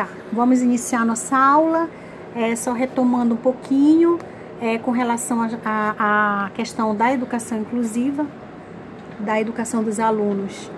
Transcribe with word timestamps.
Tá, 0.00 0.08
vamos 0.32 0.62
iniciar 0.62 1.04
nossa 1.04 1.36
aula, 1.36 1.86
é, 2.34 2.56
só 2.56 2.72
retomando 2.72 3.34
um 3.34 3.36
pouquinho 3.36 4.18
é, 4.58 4.78
com 4.78 4.92
relação 4.92 5.46
à 5.62 6.50
questão 6.54 6.96
da 6.96 7.12
educação 7.12 7.58
inclusiva, 7.58 8.26
da 9.18 9.38
educação 9.38 9.84
dos 9.84 10.00
alunos, 10.00 10.70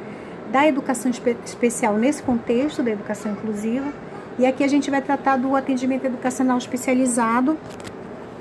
da 0.50 0.66
educação 0.66 1.08
espe 1.08 1.36
especial 1.44 1.94
nesse 1.94 2.20
contexto 2.20 2.82
da 2.82 2.90
educação 2.90 3.30
inclusiva. 3.30 3.92
E 4.40 4.44
aqui 4.44 4.64
a 4.64 4.68
gente 4.68 4.90
vai 4.90 5.00
tratar 5.00 5.36
do 5.36 5.54
atendimento 5.54 6.04
educacional 6.04 6.58
especializado, 6.58 7.56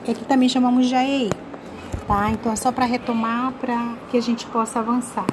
é 0.07 0.15
que 0.15 0.25
também 0.25 0.49
chamamos 0.49 0.87
de 0.87 0.95
AEI. 0.95 1.29
Tá? 2.07 2.31
Então 2.31 2.51
é 2.51 2.55
só 2.55 2.71
para 2.71 2.85
retomar 2.85 3.51
para 3.61 3.93
que 4.09 4.17
a 4.17 4.21
gente 4.21 4.47
possa 4.47 4.79
avançar. 4.79 5.27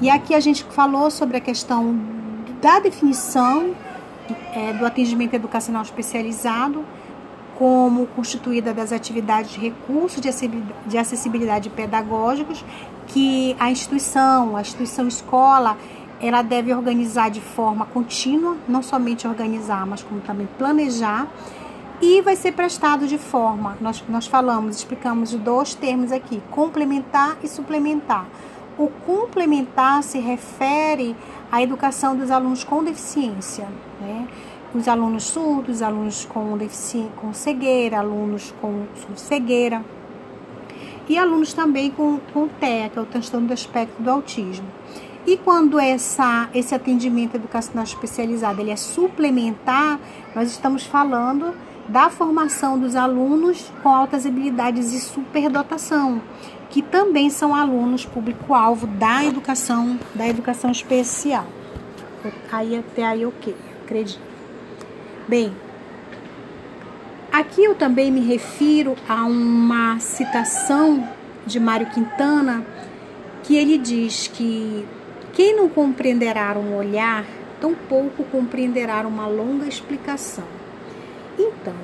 E 0.00 0.08
aqui 0.08 0.32
a 0.32 0.38
gente 0.38 0.62
falou 0.62 1.10
sobre 1.10 1.38
a 1.38 1.40
questão 1.40 1.98
da 2.60 2.78
definição 2.78 3.74
é, 4.54 4.72
do 4.72 4.86
atendimento 4.86 5.34
educacional 5.34 5.82
especializado 5.82 6.84
como 7.58 8.06
constituída 8.08 8.72
das 8.72 8.92
atividades 8.92 9.52
de 9.52 9.60
recursos 9.60 10.20
de 10.86 10.98
acessibilidade 10.98 11.70
pedagógicos 11.70 12.64
que 13.06 13.54
a 13.60 13.70
instituição, 13.70 14.56
a 14.56 14.60
instituição 14.60 15.06
escola, 15.06 15.76
ela 16.20 16.42
deve 16.42 16.72
organizar 16.72 17.30
de 17.30 17.40
forma 17.40 17.84
contínua, 17.86 18.56
não 18.68 18.82
somente 18.82 19.26
organizar, 19.26 19.84
mas 19.86 20.02
como 20.02 20.20
também 20.20 20.48
planejar, 20.56 21.28
e 22.00 22.20
vai 22.20 22.34
ser 22.34 22.52
prestado 22.52 23.06
de 23.06 23.18
forma, 23.18 23.76
nós, 23.80 24.02
nós 24.08 24.26
falamos, 24.26 24.76
explicamos 24.76 25.32
dois 25.34 25.74
termos 25.74 26.10
aqui, 26.10 26.42
complementar 26.50 27.36
e 27.42 27.48
suplementar. 27.48 28.26
O 28.78 28.88
complementar 28.88 30.02
se 30.02 30.18
refere 30.18 31.14
à 31.52 31.62
educação 31.62 32.16
dos 32.16 32.30
alunos 32.30 32.64
com 32.64 32.82
deficiência, 32.82 33.68
né? 34.00 34.26
os 34.74 34.88
alunos 34.88 35.24
surdos, 35.24 35.82
alunos 35.82 36.24
com, 36.24 36.58
com 37.16 37.34
cegueira, 37.34 37.98
alunos 37.98 38.54
com 38.58 38.86
cegueira 39.14 39.84
e 41.08 41.18
alunos 41.18 41.52
também 41.52 41.90
com, 41.90 42.18
com 42.32 42.48
TEA, 42.48 42.88
que 42.88 42.98
é 42.98 43.02
o 43.02 43.04
transtorno 43.04 43.46
do 43.46 43.52
espectro 43.52 44.02
do 44.02 44.10
autismo. 44.10 44.66
E 45.26 45.36
quando 45.36 45.78
essa, 45.78 46.48
esse 46.54 46.74
atendimento 46.74 47.36
educacional 47.36 47.84
especializado 47.84 48.60
ele 48.60 48.70
é 48.70 48.76
suplementar, 48.76 50.00
nós 50.34 50.50
estamos 50.50 50.84
falando 50.84 51.54
da 51.88 52.08
formação 52.08 52.78
dos 52.78 52.96
alunos 52.96 53.70
com 53.82 53.88
altas 53.88 54.24
habilidades 54.24 54.92
e 54.92 55.00
superdotação, 55.00 56.22
que 56.72 56.80
também 56.80 57.28
são 57.28 57.54
alunos 57.54 58.06
público-alvo 58.06 58.86
da 58.86 59.22
educação, 59.22 60.00
da 60.14 60.26
educação 60.26 60.70
especial. 60.70 61.46
Aí 62.50 62.74
até 62.74 63.04
aí 63.04 63.26
o 63.26 63.30
que? 63.30 63.54
Acredito. 63.84 64.22
Bem, 65.28 65.54
aqui 67.30 67.62
eu 67.62 67.74
também 67.74 68.10
me 68.10 68.20
refiro 68.20 68.96
a 69.06 69.22
uma 69.26 70.00
citação 70.00 71.06
de 71.46 71.60
Mário 71.60 71.90
Quintana 71.90 72.64
que 73.42 73.54
ele 73.54 73.76
diz 73.76 74.28
que 74.28 74.86
quem 75.34 75.54
não 75.54 75.68
compreenderá 75.68 76.56
um 76.58 76.74
olhar, 76.74 77.26
tampouco 77.60 78.24
compreenderá 78.24 79.06
uma 79.06 79.26
longa 79.26 79.66
explicação. 79.66 80.44
Então, 81.38 81.74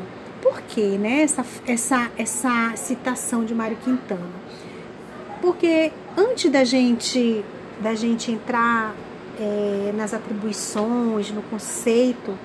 por 0.40 0.62
que 0.62 0.96
né, 0.96 1.20
essa, 1.22 1.44
essa, 1.66 2.10
essa 2.16 2.72
citação 2.76 3.44
de 3.44 3.54
Mário 3.54 3.76
Quintana? 3.84 4.48
Porque 5.40 5.92
antes 6.16 6.50
da 6.50 6.64
gente, 6.64 7.44
da 7.80 7.94
gente 7.94 8.32
entrar 8.32 8.94
é, 9.38 9.92
nas 9.94 10.12
atribuições, 10.12 11.30
no 11.30 11.42
conceito, 11.42 12.36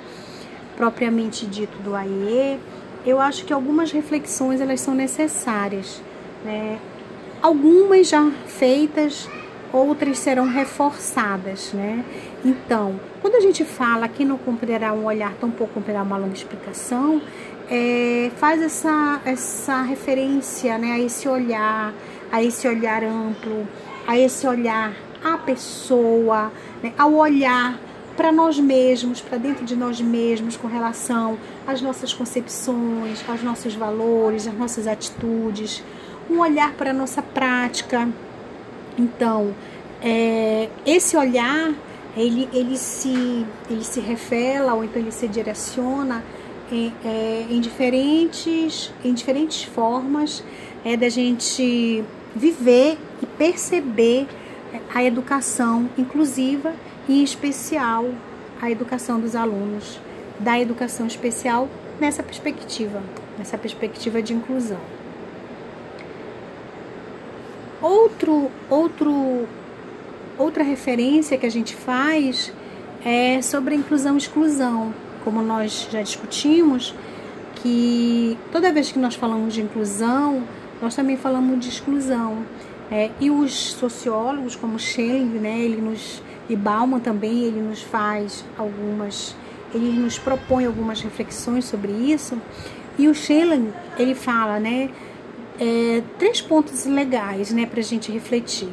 propriamente 0.76 1.46
dito 1.46 1.78
do 1.80 1.96
AIE, 1.96 2.60
eu 3.06 3.20
acho 3.20 3.46
que 3.46 3.54
algumas 3.54 3.92
reflexões 3.92 4.62
elas 4.62 4.80
são 4.80 4.94
necessárias. 4.94 6.02
Né? 6.44 6.80
Algumas 7.42 8.08
já 8.08 8.32
feitas, 8.48 9.28
outras 9.72 10.20
serão 10.20 10.48
reforçadas. 10.48 11.74
Né? 11.74 12.04
Então, 12.46 13.00
quando 13.22 13.36
a 13.36 13.40
gente 13.40 13.66
fala 13.66 14.08
que 14.08 14.24
não 14.24 14.38
cumprirá 14.38 14.94
um 14.94 15.06
olhar, 15.06 15.34
tampouco 15.36 15.74
cumprirá 15.74 16.04
uma 16.04 16.18
longa 16.18 16.34
explicação, 16.34 17.22
é, 17.70 18.30
faz 18.38 18.62
essa, 18.62 19.22
essa 19.26 19.82
referência 19.82 20.78
né, 20.78 20.94
a 20.94 21.00
esse 21.00 21.28
olhar, 21.28 21.94
a 22.34 22.42
esse 22.42 22.68
olhar 22.68 23.04
amplo, 23.04 23.68
a 24.08 24.18
esse 24.18 24.48
olhar 24.48 24.92
à 25.24 25.38
pessoa, 25.38 26.52
né, 26.82 26.92
ao 26.98 27.14
olhar 27.14 27.80
para 28.18 28.32
nós 28.32 28.58
mesmos, 28.58 29.22
para 29.22 29.38
dentro 29.38 29.64
de 29.64 29.76
nós 29.76 30.02
mesmos, 30.02 30.58
com 30.58 30.68
relação 30.68 31.38
às 31.68 31.80
nossas 31.80 32.12
concepções, 32.12 33.24
aos 33.30 33.44
nossos 33.44 33.76
valores, 33.76 34.48
às 34.48 34.54
nossas 34.56 34.88
atitudes, 34.88 35.84
um 36.28 36.40
olhar 36.40 36.74
para 36.74 36.90
a 36.90 36.94
nossa 36.94 37.22
prática. 37.22 38.10
Então, 38.98 39.54
é, 40.02 40.70
esse 40.88 41.16
olhar, 41.16 41.72
ele, 42.18 42.50
ele, 42.52 42.78
se, 42.78 43.46
ele 43.70 43.84
se 43.84 44.00
revela, 44.00 44.74
ou 44.74 44.84
então 44.84 45.00
ele 45.00 45.12
se 45.12 45.28
direciona 45.28 46.24
em, 46.72 46.92
é, 47.06 47.46
em 47.48 47.62
diferentes, 47.62 48.92
em 49.06 49.14
diferentes 49.14 49.64
formas 49.64 50.44
é, 50.84 50.98
da 50.98 51.10
gente 51.10 52.04
viver 52.36 52.98
e 53.22 53.26
perceber 53.26 54.28
a 54.94 55.04
educação 55.04 55.90
inclusiva 55.98 56.74
e 57.08 57.20
em 57.20 57.24
especial 57.24 58.06
a 58.62 58.72
educação 58.72 59.20
dos 59.20 59.36
alunos 59.36 60.00
da 60.40 60.60
educação 60.60 61.06
especial 61.06 61.70
nessa 62.00 62.24
perspectiva, 62.24 63.02
nessa 63.38 63.58
perspectiva 63.58 64.22
de 64.22 64.34
inclusão. 64.34 64.80
Outro, 67.82 68.50
outro, 68.70 69.48
outra 70.38 70.64
referência 70.64 71.38
que 71.38 71.46
a 71.46 71.52
gente 71.52 71.76
faz 71.76 72.52
é 73.06 73.42
sobre 73.42 73.76
a 73.76 73.78
inclusão 73.78 74.16
e 74.16 74.18
exclusão, 74.18 74.94
como 75.24 75.42
nós 75.42 75.88
já 75.92 76.02
discutimos, 76.02 76.96
que 77.56 78.38
toda 78.52 78.72
vez 78.72 78.92
que 78.92 79.00
nós 79.00 79.16
falamos 79.16 79.54
de 79.54 79.62
inclusão, 79.62 80.44
nós 80.84 80.96
também 80.96 81.16
falamos 81.16 81.62
de 81.62 81.70
exclusão. 81.70 82.44
É, 82.92 83.10
e 83.20 83.32
os 83.32 83.54
sociólogos, 83.72 84.56
como 84.56 84.78
Schelling, 84.78 85.40
né, 85.40 85.58
ele 85.60 85.82
nos 85.82 86.22
e 86.50 86.58
Bauman 86.58 87.00
também 87.00 87.44
ele 87.44 87.62
nos 87.62 87.82
faz 87.82 88.44
algumas, 88.58 89.34
ele 89.74 89.98
nos 89.98 90.20
propõe 90.20 90.66
algumas 90.66 91.02
reflexões 91.02 91.64
sobre 91.64 91.92
isso. 91.92 92.38
E 92.98 93.08
o 93.08 93.16
Schelling 93.16 93.72
ele 93.98 94.14
fala, 94.14 94.60
né, 94.60 94.90
é, 95.58 96.04
três 96.20 96.42
pontos 96.42 96.86
legais, 96.86 97.54
né, 97.54 97.66
para 97.66 97.80
a 97.80 97.84
gente 97.84 98.12
refletir, 98.12 98.68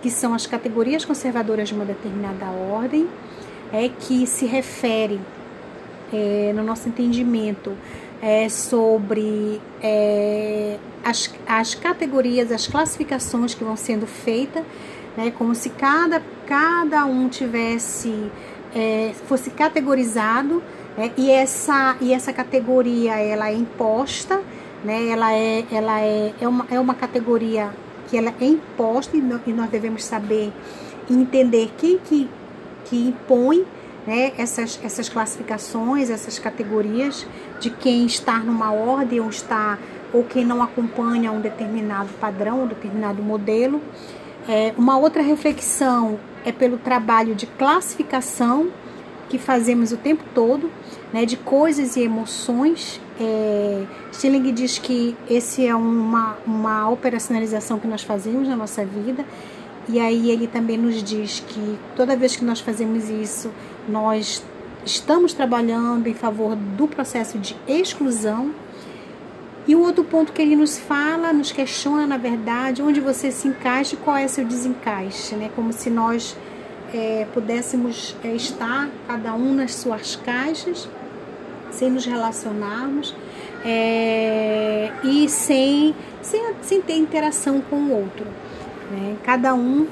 que 0.00 0.10
são 0.10 0.32
as 0.32 0.46
categorias 0.46 1.04
conservadoras 1.04 1.68
de 1.68 1.74
uma 1.74 1.84
determinada 1.84 2.46
ordem, 2.46 3.08
é 3.72 3.88
que 3.88 4.28
se 4.28 4.46
refere 4.46 5.20
é, 6.12 6.52
no 6.54 6.62
nosso 6.62 6.88
entendimento 6.88 7.76
é, 8.22 8.48
sobre 8.48 9.60
é, 9.82 10.76
as, 11.04 11.32
as 11.46 11.74
categorias, 11.74 12.50
as 12.50 12.66
classificações 12.66 13.54
que 13.54 13.64
vão 13.64 13.76
sendo 13.76 14.06
feitas 14.06 14.64
né? 15.18 15.32
Como 15.36 15.52
se 15.52 15.70
cada, 15.70 16.22
cada 16.46 17.04
um 17.04 17.28
tivesse 17.28 18.30
é, 18.72 19.12
fosse 19.26 19.50
categorizado 19.50 20.62
né? 20.96 21.10
e 21.16 21.28
essa 21.28 21.96
e 22.00 22.14
essa 22.14 22.32
categoria 22.32 23.16
ela 23.16 23.50
é 23.50 23.54
imposta, 23.54 24.40
né? 24.84 25.08
Ela 25.08 25.34
é 25.34 25.64
ela 25.72 26.00
é, 26.00 26.32
é 26.40 26.46
uma 26.46 26.66
é 26.70 26.78
uma 26.78 26.94
categoria 26.94 27.70
que 28.06 28.16
ela 28.16 28.32
é 28.40 28.44
imposta 28.44 29.16
e 29.16 29.52
nós 29.52 29.68
devemos 29.68 30.04
saber 30.04 30.52
entender 31.10 31.72
quem 31.76 31.98
que 31.98 32.30
que 32.84 33.08
impõe 33.08 33.66
né, 34.08 34.32
essas, 34.38 34.80
essas 34.82 35.06
classificações, 35.06 36.08
essas 36.08 36.38
categorias 36.38 37.26
de 37.60 37.68
quem 37.68 38.06
está 38.06 38.38
numa 38.38 38.72
ordem 38.72 39.20
ou 39.20 39.28
está 39.28 39.78
ou 40.14 40.24
quem 40.24 40.46
não 40.46 40.62
acompanha 40.62 41.30
um 41.30 41.42
determinado 41.42 42.08
padrão, 42.18 42.62
um 42.62 42.66
determinado 42.66 43.22
modelo. 43.22 43.82
É, 44.48 44.72
uma 44.78 44.96
outra 44.96 45.20
reflexão 45.20 46.18
é 46.42 46.50
pelo 46.50 46.78
trabalho 46.78 47.34
de 47.34 47.46
classificação 47.46 48.70
que 49.28 49.36
fazemos 49.36 49.92
o 49.92 49.98
tempo 49.98 50.24
todo, 50.34 50.70
né, 51.12 51.26
de 51.26 51.36
coisas 51.36 51.94
e 51.94 52.00
emoções. 52.00 52.98
É, 53.20 53.84
Stilling 54.10 54.54
diz 54.54 54.78
que 54.78 55.14
esse 55.28 55.66
é 55.66 55.74
uma, 55.74 56.38
uma 56.46 56.88
operacionalização 56.88 57.78
que 57.78 57.86
nós 57.86 58.02
fazemos 58.02 58.48
na 58.48 58.56
nossa 58.56 58.86
vida, 58.86 59.22
e 59.86 60.00
aí 60.00 60.30
ele 60.30 60.46
também 60.46 60.78
nos 60.78 61.02
diz 61.02 61.40
que 61.46 61.78
toda 61.94 62.16
vez 62.16 62.34
que 62.34 62.44
nós 62.44 62.60
fazemos 62.60 63.10
isso, 63.10 63.50
nós 63.90 64.44
estamos 64.84 65.32
trabalhando 65.32 66.06
em 66.06 66.14
favor 66.14 66.56
do 66.56 66.86
processo 66.86 67.38
de 67.38 67.56
exclusão 67.66 68.54
e 69.66 69.74
o 69.74 69.80
outro 69.80 70.02
ponto 70.02 70.32
que 70.32 70.40
ele 70.40 70.56
nos 70.56 70.78
fala, 70.78 71.32
nos 71.32 71.52
questiona, 71.52 72.06
na 72.06 72.16
verdade, 72.16 72.82
onde 72.82 73.00
você 73.00 73.30
se 73.30 73.46
encaixa 73.48 73.94
e 73.94 73.98
qual 73.98 74.16
é 74.16 74.26
seu 74.26 74.44
desencaixe, 74.44 75.34
né? 75.34 75.50
Como 75.54 75.74
se 75.74 75.90
nós 75.90 76.34
é, 76.94 77.26
pudéssemos 77.34 78.16
é, 78.24 78.34
estar, 78.34 78.88
cada 79.06 79.34
um 79.34 79.52
nas 79.52 79.74
suas 79.74 80.16
caixas, 80.16 80.88
sem 81.70 81.90
nos 81.90 82.06
relacionarmos 82.06 83.14
é, 83.62 84.90
e 85.04 85.28
sem, 85.28 85.94
sem, 86.22 86.54
sem 86.62 86.80
ter 86.80 86.96
interação 86.96 87.60
com 87.60 87.76
o 87.76 87.92
outro. 87.92 88.26
Né? 88.90 89.16
Cada 89.22 89.54
um 89.54 89.86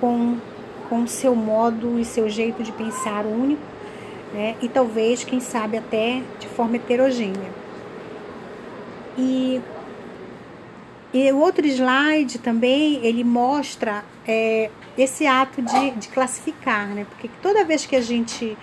com 0.00 0.36
com 0.94 1.08
seu 1.08 1.34
modo 1.34 1.98
e 1.98 2.04
seu 2.04 2.28
jeito 2.28 2.62
de 2.62 2.70
pensar 2.70 3.26
único, 3.26 3.60
né? 4.32 4.54
e 4.62 4.68
talvez, 4.68 5.24
quem 5.24 5.40
sabe, 5.40 5.76
até 5.76 6.22
de 6.38 6.46
forma 6.46 6.76
heterogênea. 6.76 7.50
E, 9.18 9.60
e 11.12 11.32
o 11.32 11.38
outro 11.38 11.66
slide 11.66 12.38
também, 12.38 13.04
ele 13.04 13.24
mostra 13.24 14.04
é, 14.24 14.70
esse 14.96 15.26
ato 15.26 15.60
de, 15.60 15.90
de 15.96 16.06
classificar, 16.10 16.86
né? 16.86 17.04
porque 17.10 17.28
toda 17.42 17.64
vez 17.64 17.84
que 17.84 17.96
a 17.96 18.00
gente 18.00 18.56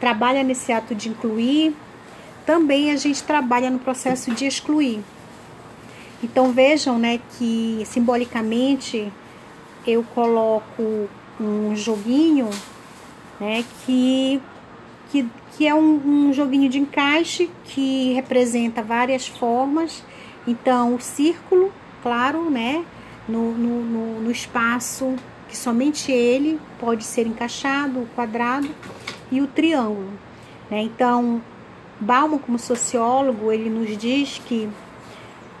trabalha 0.00 0.42
nesse 0.42 0.72
ato 0.72 0.94
de 0.94 1.10
incluir, 1.10 1.76
também 2.46 2.90
a 2.90 2.96
gente 2.96 3.22
trabalha 3.22 3.68
no 3.68 3.78
processo 3.78 4.30
de 4.30 4.46
excluir. 4.46 5.02
Então 6.24 6.50
vejam, 6.50 6.98
né, 6.98 7.20
que 7.36 7.82
simbolicamente 7.84 9.12
eu 9.86 10.02
coloco 10.14 11.08
um 11.40 11.74
joguinho, 11.76 12.50
né, 13.40 13.64
que, 13.84 14.40
que, 15.10 15.26
que 15.56 15.66
é 15.66 15.74
um, 15.74 16.28
um 16.28 16.32
joguinho 16.32 16.68
de 16.68 16.78
encaixe 16.78 17.50
que 17.64 18.12
representa 18.14 18.82
várias 18.82 19.26
formas. 19.26 20.02
Então, 20.46 20.94
o 20.94 21.00
círculo, 21.00 21.72
claro, 22.02 22.50
né, 22.50 22.84
no, 23.28 23.52
no, 23.52 24.20
no, 24.20 24.30
espaço 24.30 25.14
que 25.48 25.56
somente 25.56 26.10
ele 26.10 26.58
pode 26.78 27.04
ser 27.04 27.26
encaixado, 27.26 28.00
o 28.00 28.06
quadrado 28.14 28.68
e 29.30 29.40
o 29.40 29.46
triângulo. 29.46 30.12
Né? 30.70 30.82
Então, 30.82 31.42
Bauman, 32.00 32.38
como 32.38 32.58
sociólogo, 32.58 33.50
ele 33.52 33.68
nos 33.68 33.96
diz 33.96 34.40
que 34.46 34.68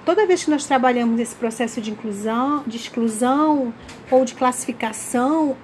toda 0.04 0.26
vez 0.26 0.44
que 0.44 0.50
nós 0.50 0.64
trabalhamos 0.66 1.20
esse 1.20 1.34
processo 1.34 1.80
de 1.80 1.90
inclusão, 1.90 2.62
de 2.66 2.76
exclusão 2.76 3.72
ou 4.10 4.24
de 4.24 4.34
classificação, 4.34 5.56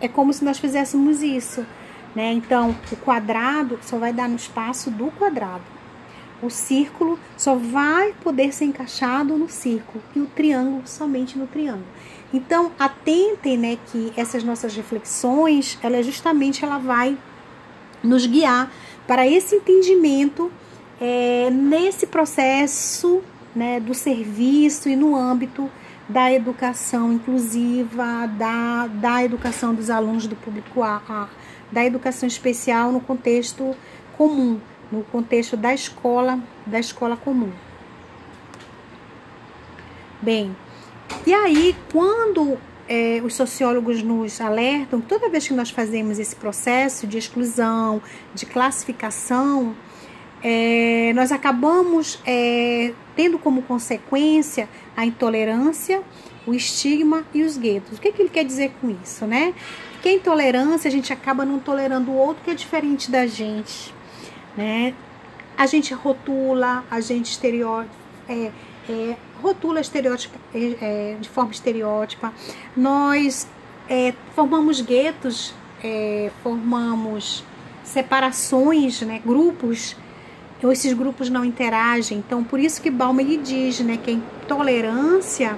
é 0.00 0.08
como 0.08 0.32
se 0.32 0.44
nós 0.44 0.58
fizéssemos 0.58 1.22
isso, 1.22 1.64
né? 2.14 2.32
Então, 2.32 2.74
o 2.90 2.96
quadrado 2.96 3.78
só 3.82 3.98
vai 3.98 4.12
dar 4.12 4.28
no 4.28 4.36
espaço 4.36 4.90
do 4.90 5.10
quadrado. 5.12 5.62
O 6.42 6.48
círculo 6.48 7.18
só 7.36 7.54
vai 7.54 8.14
poder 8.22 8.52
ser 8.52 8.64
encaixado 8.64 9.36
no 9.36 9.48
círculo 9.48 10.02
e 10.16 10.20
o 10.20 10.26
triângulo 10.26 10.82
somente 10.86 11.38
no 11.38 11.46
triângulo. 11.46 11.84
Então, 12.32 12.72
atentem, 12.78 13.58
né, 13.58 13.78
que 13.86 14.12
essas 14.16 14.42
nossas 14.42 14.74
reflexões, 14.74 15.78
ela 15.82 16.02
justamente 16.02 16.64
ela 16.64 16.78
vai 16.78 17.18
nos 18.02 18.24
guiar 18.24 18.72
para 19.06 19.26
esse 19.26 19.56
entendimento 19.56 20.50
é, 21.00 21.50
nesse 21.50 22.06
processo 22.06 23.22
né, 23.54 23.80
do 23.80 23.92
serviço 23.92 24.88
e 24.88 24.96
no 24.96 25.16
âmbito 25.16 25.68
da 26.10 26.32
educação 26.32 27.12
inclusiva, 27.12 28.26
da, 28.26 28.88
da 28.88 29.24
educação 29.24 29.74
dos 29.74 29.90
alunos 29.90 30.26
do 30.26 30.34
público 30.34 30.82
A, 30.82 31.28
da 31.70 31.84
educação 31.84 32.26
especial 32.26 32.90
no 32.90 33.00
contexto 33.00 33.76
comum, 34.16 34.60
no 34.90 35.04
contexto 35.04 35.56
da 35.56 35.72
escola, 35.72 36.38
da 36.66 36.80
escola 36.80 37.16
comum. 37.16 37.52
Bem, 40.20 40.54
e 41.26 41.32
aí 41.32 41.76
quando 41.92 42.58
é, 42.88 43.22
os 43.24 43.34
sociólogos 43.34 44.02
nos 44.02 44.40
alertam, 44.40 45.00
toda 45.00 45.28
vez 45.28 45.46
que 45.46 45.54
nós 45.54 45.70
fazemos 45.70 46.18
esse 46.18 46.34
processo 46.34 47.06
de 47.06 47.18
exclusão, 47.18 48.02
de 48.34 48.46
classificação, 48.46 49.76
é, 50.42 51.12
nós 51.14 51.30
acabamos 51.30 52.18
é, 52.26 52.92
tendo 53.20 53.38
como 53.38 53.60
consequência 53.60 54.66
a 54.96 55.04
intolerância, 55.04 56.02
o 56.46 56.54
estigma 56.54 57.22
e 57.34 57.42
os 57.42 57.58
guetos. 57.58 57.98
O 57.98 58.00
que, 58.00 58.10
que 58.10 58.22
ele 58.22 58.30
quer 58.30 58.46
dizer 58.46 58.72
com 58.80 58.88
isso, 58.88 59.26
né? 59.26 59.52
Que 60.00 60.08
a 60.08 60.12
intolerância 60.14 60.88
a 60.88 60.90
gente 60.90 61.12
acaba 61.12 61.44
não 61.44 61.58
tolerando 61.58 62.10
o 62.10 62.16
outro 62.16 62.42
que 62.42 62.50
é 62.50 62.54
diferente 62.54 63.10
da 63.10 63.26
gente, 63.26 63.94
né? 64.56 64.94
A 65.54 65.66
gente 65.66 65.92
rotula, 65.92 66.82
a 66.90 66.98
gente 67.02 67.26
estereótipa, 67.26 67.94
é, 68.26 68.50
é, 68.88 69.16
rotula 69.42 69.82
estereótipa, 69.82 70.38
é, 70.54 70.76
é, 70.80 71.16
de 71.20 71.28
forma 71.28 71.50
estereótipa. 71.50 72.32
Nós 72.74 73.46
é, 73.86 74.14
formamos 74.34 74.80
guetos, 74.80 75.52
é, 75.84 76.30
formamos 76.42 77.44
separações, 77.84 79.02
né, 79.02 79.20
grupos 79.22 79.94
então, 80.60 80.70
esses 80.70 80.92
grupos 80.92 81.30
não 81.30 81.42
interagem. 81.42 82.18
Então, 82.18 82.44
por 82.44 82.60
isso 82.60 82.82
que 82.82 82.90
Balma 82.90 83.22
ele 83.22 83.38
diz 83.38 83.80
né, 83.80 83.96
que 83.96 84.10
a 84.10 84.12
intolerância 84.12 85.56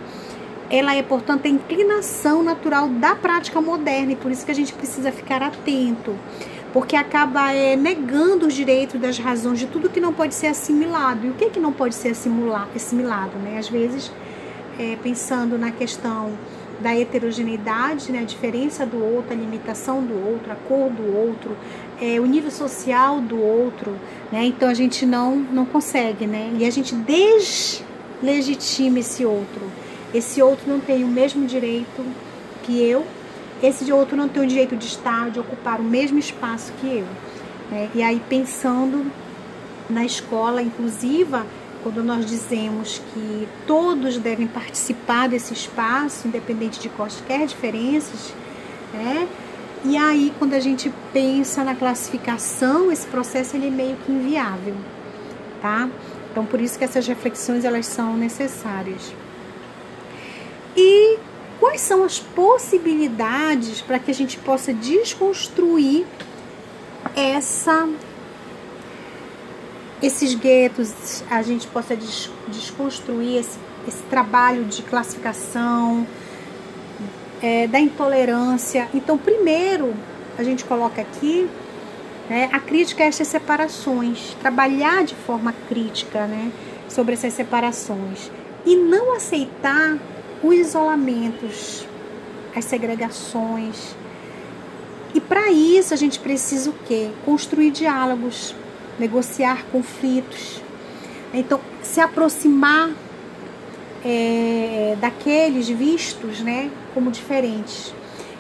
ela 0.71 0.95
é, 0.95 1.03
portanto, 1.03 1.45
a 1.45 1.49
inclinação 1.49 2.41
natural 2.41 2.89
da 2.89 3.17
prática 3.17 3.61
moderna 3.61 4.13
e 4.13 4.17
por 4.17 4.31
isso 4.31 4.47
que 4.47 4.53
a 4.53 4.55
gente 4.55 4.73
precisa 4.73 5.11
ficar 5.11 5.43
atento, 5.43 6.15
porque 6.73 6.95
acaba 6.95 7.53
é, 7.53 7.75
negando 7.75 8.47
os 8.47 8.55
direitos 8.55 9.01
das 9.01 9.19
razões 9.19 9.59
de 9.59 9.67
tudo 9.67 9.91
que 9.91 10.01
não 10.01 10.13
pode 10.13 10.37
ser 10.37 10.47
assimilado. 10.47 11.27
E 11.27 11.31
o 11.31 11.35
que, 11.35 11.51
que 11.51 11.59
não 11.59 11.73
pode 11.73 11.97
ser 11.97 12.11
assimilado? 12.11 13.37
Né? 13.43 13.59
Às 13.59 13.69
vezes, 13.69 14.13
é, 14.79 14.97
pensando 15.03 15.59
na 15.59 15.73
questão 15.73 16.31
da 16.81 16.97
heterogeneidade, 16.97 18.11
né, 18.13 18.21
a 18.21 18.25
diferença 18.25 18.87
do 18.87 19.03
outro, 19.03 19.33
a 19.33 19.37
limitação 19.37 20.03
do 20.03 20.15
outro, 20.15 20.53
a 20.53 20.57
cor 20.57 20.91
do 20.91 21.17
outro, 21.17 21.57
é, 22.03 22.19
o 22.19 22.27
nível 22.27 22.51
social 22.51 23.21
do 23.21 23.41
outro, 23.41 23.93
né? 24.33 24.45
Então 24.45 24.69
a 24.69 24.75
gente 24.75 25.07
não 25.07 25.37
não 25.37 25.65
consegue, 25.65 26.27
né? 26.27 26.53
E 26.59 26.65
a 26.65 26.71
gente 26.71 26.97
deslegitima 28.21 28.99
esse 28.99 29.25
outro. 29.25 29.71
Esse 30.13 30.43
outro 30.43 30.69
não 30.69 30.81
tem 30.81 31.05
o 31.05 31.09
mesmo 31.09 31.47
direito 31.47 32.05
que 32.65 32.83
eu. 32.83 33.07
Esse 33.63 33.91
outro 33.93 34.17
não 34.17 34.29
tem 34.29 34.43
o 34.43 34.47
direito 34.47 34.77
de 34.77 34.87
estar, 34.87 35.31
de 35.31 35.39
ocupar 35.39 35.79
o 35.79 35.85
mesmo 35.85 36.19
espaço 36.19 36.73
que 36.81 36.89
eu. 36.89 37.07
Né? 37.71 37.89
E 37.95 38.03
aí 38.03 38.21
pensando 38.29 39.07
na 39.89 40.05
escola 40.05 40.61
inclusiva, 40.61 41.47
quando 41.85 42.03
nós 42.03 42.27
dizemos 42.27 43.01
que 43.15 43.49
todos 43.65 44.19
devem 44.19 44.49
participar 44.49 45.29
desse 45.29 45.53
espaço, 45.53 46.27
independente 46.27 46.81
de 46.81 46.89
quaisquer 46.89 47.47
diferenças, 47.47 48.35
né? 48.93 49.29
E 49.85 49.97
aí, 49.97 50.33
quando 50.39 50.55
a 50.55 50.61
gente 50.61 50.93
pensa 51.13 51.65
na 51.65 51.75
classificação, 51.75 52.93
esse 52.93 53.07
processo 53.07 53.57
ele 53.57 53.67
é 53.67 53.71
meio 53.71 53.97
que 53.97 54.13
inviável, 54.13 54.77
tá? 55.61 55.89
Então, 56.31 56.47
por 56.47 56.61
isso 56.61 56.79
que 56.79 56.85
essas 56.85 57.07
reflexões 57.07 57.65
elas 57.65 57.87
são 57.87 58.17
necessárias. 58.17 59.13
E 60.77 61.19
quais 61.59 61.81
são 61.81 62.05
as 62.05 62.21
possibilidades 62.21 63.83
para 63.83 63.99
que 63.99 64.11
a 64.11 64.15
gente 64.15 64.39
possa 64.39 64.73
desconstruir 64.73 66.07
essa 67.17 67.89
esses 70.01 70.35
guetos, 70.35 71.23
a 71.31 71.43
gente 71.43 71.69
possa 71.69 71.95
des, 71.95 72.29
desconstruir 72.49 73.39
esse, 73.39 73.57
esse 73.87 74.03
trabalho 74.05 74.65
de 74.65 74.83
classificação, 74.83 76.07
é, 77.43 77.67
da 77.67 77.81
intolerância. 77.81 78.89
Então, 78.95 79.19
primeiro, 79.19 79.93
a 80.39 80.43
gente 80.43 80.65
coloca 80.65 81.03
aqui 81.03 81.49
né, 82.31 82.49
a 82.53 82.61
crítica 82.61 83.03
a 83.03 83.07
essas 83.07 83.27
separações, 83.27 84.35
trabalhar 84.41 85.05
de 85.05 85.15
forma 85.15 85.53
crítica 85.69 86.27
né, 86.27 86.53
sobre 86.89 87.15
essas 87.15 87.35
separações 87.35 88.31
e 88.65 88.77
não 88.77 89.15
aceitar 89.17 89.99
os 90.43 90.55
isolamentos, 90.55 91.87
as 92.55 92.65
segregações. 92.65 93.97
E 95.15 95.21
para 95.21 95.51
isso 95.51 95.93
a 95.93 95.97
gente 95.97 96.19
precisa 96.21 96.71
o 96.71 96.75
quê? 96.87 97.11
Construir 97.25 97.71
diálogos, 97.71 98.55
negociar 98.99 99.67
conflitos. 99.71 100.63
Então, 101.35 101.61
se 101.83 102.01
aproximar 102.01 102.91
é, 104.05 104.97
daqueles 105.01 105.69
vistos 105.69 106.41
né, 106.41 106.71
como 106.95 107.11
diferentes. 107.11 107.95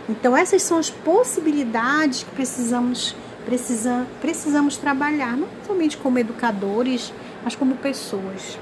Então, 0.08 0.36
essas 0.36 0.62
são 0.62 0.78
as 0.78 0.90
possibilidades 0.90 2.24
que 2.24 2.30
precisamos, 2.30 3.14
precisa, 3.44 4.06
precisamos 4.20 4.76
trabalhar, 4.76 5.36
não 5.36 5.48
somente 5.66 5.96
como 5.96 6.18
educadores, 6.18 7.12
mas 7.44 7.54
como 7.54 7.76
pessoas. 7.76 8.58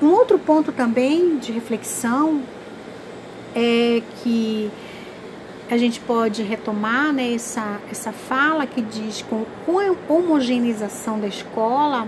Um 0.00 0.10
outro 0.12 0.38
ponto 0.38 0.70
também 0.70 1.38
de 1.38 1.50
reflexão 1.52 2.42
é 3.54 4.00
que 4.22 4.70
a 5.70 5.76
gente 5.76 6.00
pode 6.00 6.42
retomar 6.42 7.12
né, 7.12 7.34
essa, 7.34 7.80
essa 7.90 8.12
fala 8.12 8.66
que 8.66 8.80
diz 8.80 9.22
com, 9.22 9.44
com 9.66 9.78
a 9.78 9.94
homogeneização 10.08 11.20
da 11.20 11.26
escola, 11.26 12.06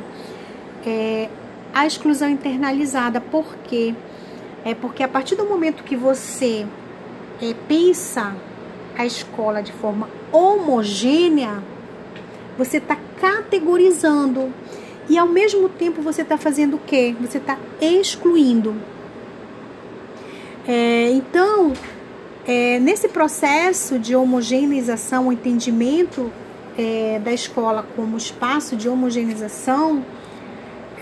é, 0.86 1.28
a 1.72 1.86
exclusão 1.86 2.28
internalizada. 2.28 3.20
Por 3.20 3.56
quê? 3.64 3.94
É 4.64 4.74
porque 4.74 5.02
a 5.02 5.08
partir 5.08 5.36
do 5.36 5.44
momento 5.44 5.82
que 5.84 5.96
você 5.96 6.66
é, 7.40 7.54
pensa 7.66 8.34
a 8.96 9.06
escola 9.06 9.62
de 9.62 9.72
forma 9.72 10.08
homogênea, 10.30 11.62
você 12.58 12.76
está 12.76 12.96
categorizando. 13.20 14.52
E 15.08 15.18
ao 15.18 15.26
mesmo 15.26 15.68
tempo 15.68 16.02
você 16.02 16.22
está 16.22 16.36
fazendo 16.36 16.74
o 16.74 16.80
quê? 16.86 17.14
Você 17.20 17.38
está 17.38 17.58
excluindo. 17.80 18.74
É, 20.68 21.10
então, 21.10 21.72
é, 22.46 22.78
nesse 22.78 23.08
processo 23.08 23.98
de 23.98 24.14
homogeneização, 24.14 25.28
o 25.28 25.32
entendimento 25.32 26.30
é, 26.78 27.18
da 27.18 27.32
escola 27.32 27.84
como 27.96 28.16
espaço 28.16 28.76
de 28.76 28.88
homogeneização, 28.88 30.04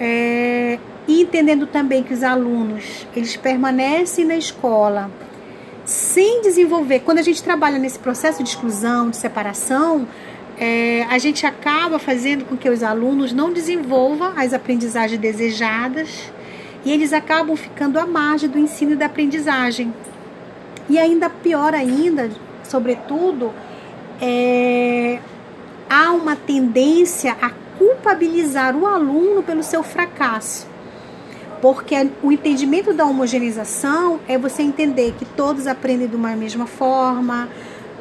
é, 0.01 0.79
e 1.07 1.23
entendendo 1.23 1.67
também 1.67 2.03
que 2.03 2.13
os 2.13 2.23
alunos 2.23 3.07
eles 3.15 3.37
permanecem 3.37 4.25
na 4.25 4.37
escola 4.37 5.11
sem 5.85 6.43
desenvolver. 6.43 7.01
Quando 7.01 7.19
a 7.19 7.23
gente 7.23 7.43
trabalha 7.43 7.79
nesse 7.79 7.99
processo 7.99 8.43
de 8.43 8.51
exclusão, 8.51 9.09
de 9.09 9.17
separação, 9.17 10.07
é, 10.59 11.05
a 11.09 11.19
gente 11.19 11.47
acaba 11.47 11.99
fazendo 11.99 12.45
com 12.45 12.57
que 12.57 12.69
os 12.69 12.83
alunos 12.83 13.33
não 13.33 13.53
desenvolvam 13.53 14.33
as 14.37 14.53
aprendizagens 14.53 15.21
desejadas 15.21 16.31
e 16.85 16.93
eles 16.93 17.13
acabam 17.13 17.57
ficando 17.57 17.99
à 17.99 18.07
margem 18.07 18.49
do 18.49 18.59
ensino 18.59 18.93
e 18.93 18.97
da 18.97 19.07
aprendizagem. 19.07 19.93
E 20.91 20.99
ainda 20.99 21.31
pior 21.31 21.75
ainda, 21.75 22.31
sobretudo, 22.65 23.53
é, 24.21 25.19
há 25.89 26.13
uma 26.13 26.37
tendência 26.37 27.37
a 27.41 27.51
culpabilizar 27.99 28.77
o 28.77 28.87
aluno 28.87 29.43
pelo 29.43 29.63
seu 29.63 29.83
fracasso. 29.83 30.67
Porque 31.61 31.95
o 32.23 32.31
entendimento 32.31 32.93
da 32.95 33.05
homogeneização 33.05 34.21
é 34.29 34.39
você 34.39 34.63
entender 34.63 35.15
que 35.19 35.25
todos 35.25 35.67
aprendem 35.67 36.07
de 36.07 36.15
uma 36.15 36.35
mesma 36.37 36.67
forma, 36.67 37.49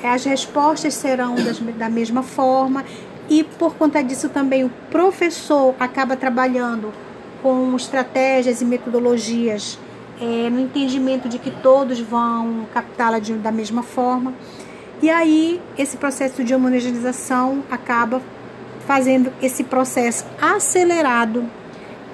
as 0.04 0.24
respostas 0.26 0.94
serão 0.94 1.36
das, 1.36 1.60
da 1.60 1.90
mesma 1.90 2.22
forma, 2.22 2.86
e 3.28 3.44
por 3.44 3.76
conta 3.76 4.04
disso 4.04 4.30
também 4.30 4.64
o 4.64 4.70
professor 4.92 5.76
acaba 5.80 6.16
trabalhando 6.16 6.94
com 7.42 7.76
estratégias 7.76 8.62
e 8.62 8.66
metodologias 8.66 9.80
é, 10.22 10.50
no 10.50 10.60
entendimento 10.60 11.28
de 11.28 11.40
que 11.40 11.50
todos 11.50 12.00
vão 12.00 12.68
captá-la 12.74 13.20
da 13.20 13.52
mesma 13.52 13.82
forma. 13.82 14.34
E 15.02 15.10
aí 15.10 15.60
esse 15.78 15.98
processo 15.98 16.44
de 16.44 16.54
homogeneização 16.54 17.64
acaba 17.70 18.22
fazendo 18.88 19.34
esse 19.42 19.66
processo 19.66 20.26
acelerado 20.42 21.46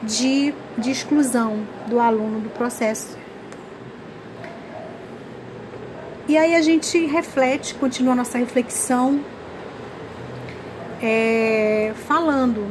de, 0.02 0.54
de 0.76 0.90
exclusão 0.90 1.60
do 1.88 2.00
aluno 2.00 2.40
do 2.40 2.50
processo. 2.50 3.16
E 6.28 6.36
aí 6.36 6.56
a 6.56 6.62
gente 6.62 7.06
reflete, 7.06 7.76
continua 7.76 8.16
nossa 8.16 8.40
reflexão, 8.40 9.20
é, 11.02 11.94
falando 12.08 12.66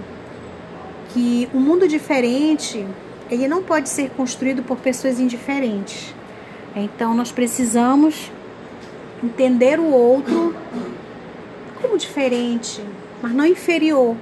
que 1.10 1.48
o 1.54 1.58
um 1.58 1.60
mundo 1.60 1.86
diferente 1.86 2.84
ele 3.30 3.46
não 3.46 3.62
pode 3.62 3.88
ser 3.88 4.10
construído 4.10 4.62
por 4.62 4.78
pessoas 4.78 5.20
indiferentes. 5.20 6.12
Então 6.74 7.14
nós 7.14 7.30
precisamos 7.30 8.32
entender 9.22 9.78
o 9.78 9.86
outro 9.86 10.56
como 11.80 11.96
diferente, 11.96 12.82
mas 13.22 13.32
não 13.32 13.46
inferior, 13.46 14.16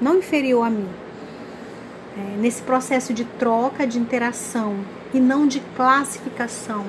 não 0.00 0.16
inferior 0.16 0.66
a 0.66 0.70
mim. 0.70 0.88
É, 2.16 2.36
nesse 2.38 2.62
processo 2.62 3.12
de 3.12 3.24
troca, 3.24 3.86
de 3.86 3.98
interação 3.98 4.76
e 5.14 5.20
não 5.20 5.46
de 5.46 5.60
classificação, 5.76 6.84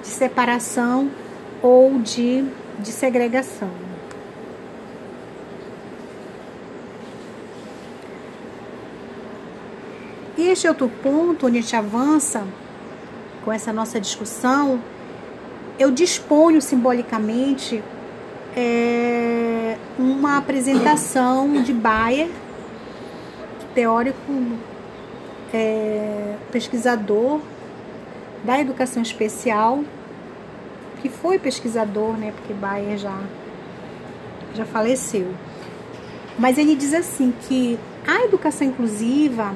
de 0.00 0.08
separação 0.08 1.10
ou 1.62 1.98
de, 1.98 2.44
de 2.78 2.90
segregação. 2.90 3.70
E 10.36 10.48
este 10.48 10.68
outro 10.68 10.88
ponto 11.02 11.46
onde 11.46 11.58
a 11.58 11.60
gente 11.60 11.76
avança 11.76 12.44
com 13.44 13.52
essa 13.52 13.72
nossa 13.72 14.00
discussão, 14.00 14.80
eu 15.78 15.90
disponho 15.90 16.60
simbolicamente 16.62 17.82
é, 18.56 19.76
uma 19.98 20.38
apresentação 20.38 21.62
de 21.62 21.72
Bayer, 21.72 22.30
teórico, 23.74 24.18
é, 25.52 26.36
pesquisador 26.52 27.40
da 28.44 28.60
educação 28.60 29.02
especial, 29.02 29.82
que 31.02 31.08
foi 31.08 31.38
pesquisador, 31.38 32.16
né, 32.16 32.32
porque 32.36 32.52
Bayer 32.52 32.96
já, 32.96 33.18
já 34.54 34.64
faleceu. 34.64 35.34
Mas 36.38 36.56
ele 36.56 36.76
diz 36.76 36.94
assim 36.94 37.32
que 37.48 37.78
a 38.06 38.24
educação 38.24 38.66
inclusiva 38.66 39.52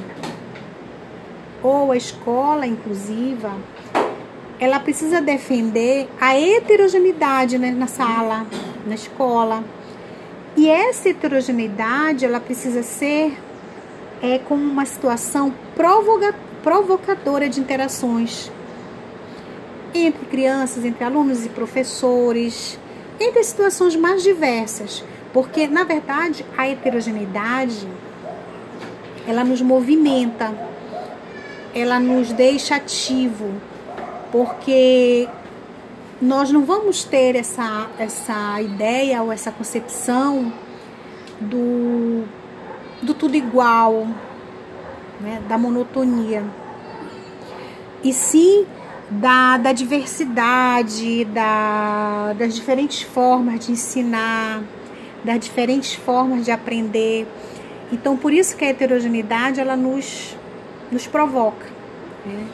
ou 1.62 1.92
a 1.92 1.96
escola 1.96 2.66
inclusiva 2.66 3.52
ela 4.58 4.78
precisa 4.78 5.20
defender 5.20 6.08
a 6.20 6.38
heterogeneidade 6.38 7.58
né, 7.58 7.72
na 7.72 7.88
sala, 7.88 8.46
na 8.86 8.94
escola. 8.94 9.64
E 10.56 10.68
essa 10.68 11.08
heterogeneidade 11.08 12.24
ela 12.24 12.38
precisa 12.38 12.82
ser 12.82 13.36
é, 14.22 14.38
como 14.38 14.62
uma 14.62 14.84
situação 14.84 15.52
provoca, 15.74 16.34
provocadora 16.62 17.48
de 17.48 17.60
interações 17.60 18.50
entre 19.94 20.26
crianças, 20.26 20.84
entre 20.84 21.04
alunos 21.04 21.44
e 21.44 21.48
professores, 21.48 22.78
entre 23.18 23.42
situações 23.42 23.96
mais 23.96 24.22
diversas. 24.22 25.04
Porque, 25.32 25.66
na 25.66 25.84
verdade, 25.84 26.44
a 26.56 26.68
heterogeneidade 26.68 27.88
ela 29.26 29.44
nos 29.44 29.62
movimenta, 29.62 30.52
ela 31.74 31.98
nos 31.98 32.32
deixa 32.32 32.76
ativo, 32.76 33.50
porque 34.30 35.28
nós 36.22 36.52
não 36.52 36.64
vamos 36.64 37.02
ter 37.02 37.34
essa, 37.34 37.90
essa 37.98 38.62
ideia 38.62 39.20
ou 39.22 39.32
essa 39.32 39.50
concepção 39.50 40.52
do, 41.40 42.22
do 43.02 43.12
tudo 43.12 43.36
igual, 43.36 44.06
né, 45.20 45.42
da 45.48 45.58
monotonia. 45.58 46.44
E 48.04 48.12
sim 48.12 48.64
da, 49.10 49.56
da 49.56 49.72
diversidade, 49.72 51.24
da, 51.24 52.34
das 52.38 52.54
diferentes 52.54 53.02
formas 53.02 53.66
de 53.66 53.72
ensinar, 53.72 54.62
das 55.24 55.40
diferentes 55.40 55.94
formas 55.94 56.44
de 56.44 56.52
aprender. 56.52 57.26
Então, 57.90 58.16
por 58.16 58.32
isso 58.32 58.56
que 58.56 58.64
a 58.64 58.68
heterogeneidade 58.68 59.60
ela 59.60 59.74
nos, 59.74 60.36
nos 60.90 61.04
provoca. 61.04 61.66
Né? 62.24 62.46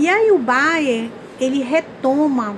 E 0.00 0.08
aí 0.08 0.32
o 0.32 0.38
Bayer, 0.38 1.10
ele 1.38 1.62
retoma 1.62 2.56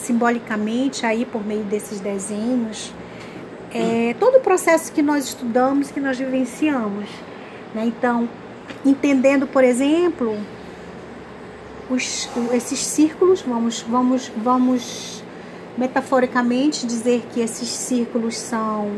simbolicamente 0.00 1.06
aí 1.06 1.24
por 1.24 1.44
meio 1.44 1.64
desses 1.64 2.00
desenhos 2.00 2.92
é, 3.72 4.14
todo 4.18 4.38
o 4.38 4.40
processo 4.40 4.92
que 4.92 5.02
nós 5.02 5.26
estudamos, 5.26 5.90
que 5.90 6.00
nós 6.00 6.18
vivenciamos. 6.18 7.08
Né? 7.74 7.86
Então, 7.86 8.28
entendendo, 8.84 9.46
por 9.46 9.62
exemplo, 9.62 10.36
os, 11.88 12.28
esses 12.52 12.80
círculos, 12.80 13.42
vamos, 13.42 13.82
vamos, 13.82 14.32
vamos 14.36 15.22
metaforicamente 15.78 16.86
dizer 16.86 17.24
que 17.32 17.40
esses 17.40 17.68
círculos 17.68 18.36
são 18.36 18.92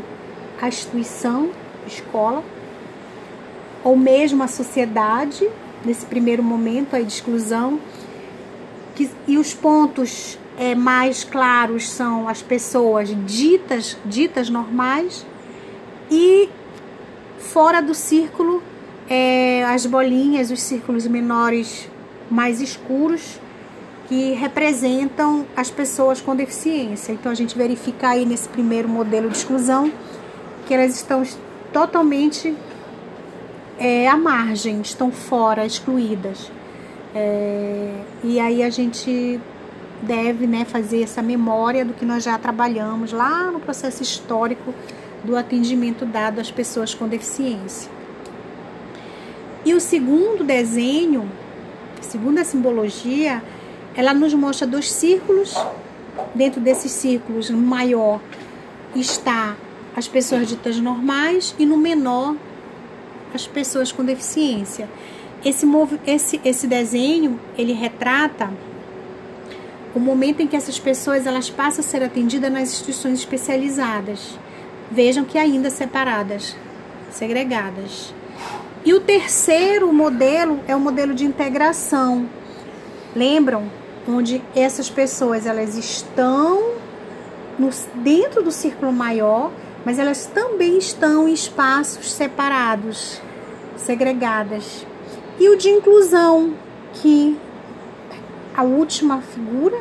a 0.59 0.67
instituição, 0.67 1.51
escola, 1.85 2.43
ou 3.83 3.95
mesmo 3.95 4.41
a 4.43 4.47
sociedade, 4.47 5.47
nesse 5.85 6.05
primeiro 6.05 6.41
momento 6.41 6.95
aí 6.95 7.03
de 7.03 7.13
exclusão. 7.13 7.79
Que, 8.95 9.09
e 9.27 9.37
os 9.37 9.53
pontos 9.53 10.37
é, 10.63 10.73
mais 10.73 11.25
claros 11.25 11.89
são 11.89 12.29
as 12.29 12.41
pessoas 12.41 13.13
ditas, 13.25 13.97
ditas 14.05 14.49
normais 14.49 15.25
e 16.09 16.47
fora 17.37 17.81
do 17.81 17.93
círculo 17.93 18.63
é, 19.09 19.65
as 19.65 19.85
bolinhas, 19.85 20.51
os 20.51 20.61
círculos 20.61 21.05
menores 21.05 21.89
mais 22.31 22.61
escuros 22.61 23.41
que 24.07 24.31
representam 24.31 25.45
as 25.53 25.69
pessoas 25.69 26.21
com 26.21 26.33
deficiência. 26.33 27.11
Então 27.11 27.29
a 27.29 27.35
gente 27.35 27.57
verifica 27.57 28.11
aí 28.11 28.25
nesse 28.25 28.47
primeiro 28.47 28.87
modelo 28.87 29.29
de 29.29 29.35
exclusão 29.35 29.91
que 30.65 30.73
elas 30.73 30.95
estão 30.95 31.23
totalmente 31.73 32.55
é, 33.77 34.07
à 34.07 34.15
margem, 34.15 34.79
estão 34.79 35.11
fora, 35.11 35.65
excluídas. 35.65 36.49
É, 37.13 37.91
e 38.23 38.39
aí 38.39 38.63
a 38.63 38.69
gente 38.69 39.41
deve 40.03 40.45
né, 40.45 40.65
fazer 40.65 41.03
essa 41.03 41.21
memória 41.21 41.83
do 41.83 41.93
que 41.93 42.05
nós 42.05 42.23
já 42.23 42.37
trabalhamos 42.37 43.11
lá 43.11 43.49
no 43.51 43.59
processo 43.59 44.03
histórico 44.03 44.73
do 45.23 45.37
atendimento 45.37 46.05
dado 46.05 46.39
às 46.39 46.51
pessoas 46.51 46.93
com 46.93 47.07
deficiência. 47.07 47.89
E 49.65 49.73
o 49.73 49.79
segundo 49.79 50.43
desenho, 50.43 51.29
segundo 52.01 52.39
a 52.39 52.43
simbologia, 52.43 53.41
ela 53.95 54.13
nos 54.13 54.33
mostra 54.33 54.67
dois 54.67 54.91
círculos 54.91 55.55
dentro 56.35 56.59
desses 56.59 56.91
círculos 56.91 57.49
maior 57.49 58.19
está 58.95 59.55
as 59.95 60.07
pessoas 60.07 60.47
ditas 60.47 60.77
normais 60.77 61.55
e 61.57 61.65
no 61.65 61.77
menor 61.77 62.35
as 63.33 63.47
pessoas 63.47 63.91
com 63.91 64.03
deficiência. 64.03 64.89
Esse, 65.43 65.65
esse, 66.05 66.41
esse 66.43 66.67
desenho 66.67 67.39
ele 67.57 67.73
retrata 67.73 68.51
o 69.95 69.99
momento 69.99 70.41
em 70.41 70.47
que 70.47 70.55
essas 70.55 70.79
pessoas 70.79 71.27
elas 71.27 71.49
passam 71.49 71.83
a 71.83 71.87
ser 71.87 72.03
atendidas 72.03 72.51
nas 72.51 72.69
instituições 72.69 73.19
especializadas. 73.19 74.37
Vejam 74.89 75.23
que 75.23 75.37
ainda 75.37 75.69
separadas, 75.69 76.55
segregadas. 77.11 78.13
E 78.85 78.93
o 78.93 78.99
terceiro 78.99 79.93
modelo 79.93 80.59
é 80.67 80.75
o 80.75 80.79
modelo 80.79 81.13
de 81.13 81.25
integração. 81.25 82.27
Lembram? 83.15 83.71
Onde 84.07 84.43
essas 84.53 84.89
pessoas 84.89 85.45
elas 85.45 85.77
estão 85.77 86.73
no, 87.57 87.69
dentro 87.95 88.43
do 88.43 88.51
círculo 88.51 88.91
maior, 88.91 89.51
mas 89.85 89.99
elas 89.99 90.25
também 90.25 90.77
estão 90.77 91.29
em 91.29 91.33
espaços 91.33 92.11
separados, 92.11 93.21
segregadas. 93.77 94.85
E 95.39 95.47
o 95.49 95.55
de 95.55 95.69
inclusão, 95.69 96.53
que 96.93 97.37
a 98.55 98.63
última 98.63 99.21
figura 99.21 99.77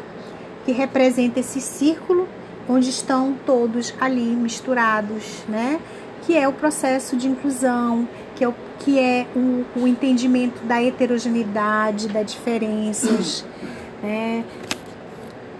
que 0.64 0.72
representa 0.72 1.40
esse 1.40 1.60
círculo 1.60 2.28
onde 2.68 2.90
estão 2.90 3.34
todos 3.44 3.92
ali 4.00 4.24
misturados, 4.24 5.42
né? 5.48 5.80
Que 6.22 6.36
é 6.36 6.46
o 6.46 6.52
processo 6.52 7.16
de 7.16 7.28
inclusão, 7.28 8.08
que 8.36 8.44
é 8.44 8.48
o, 8.48 8.54
que 8.78 8.98
é 8.98 9.26
o, 9.34 9.64
o 9.76 9.88
entendimento 9.88 10.64
da 10.64 10.82
heterogeneidade, 10.82 12.08
das 12.08 12.32
diferenças, 12.32 13.44
né? 14.02 14.44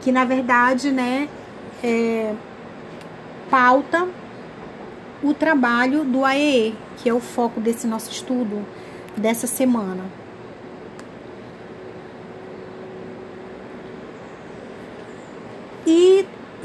Que 0.01 0.11
na 0.11 0.25
verdade, 0.25 0.91
né, 0.91 1.29
é, 1.83 2.35
pauta 3.51 4.09
o 5.23 5.33
trabalho 5.33 6.05
do 6.05 6.25
AEE, 6.25 6.75
que 6.97 7.09
é 7.09 7.15
o 7.15 7.21
foco 7.21 7.61
desse 7.61 7.87
nosso 7.87 8.11
estudo 8.11 8.65
dessa 9.17 9.47
semana. 9.47 10.22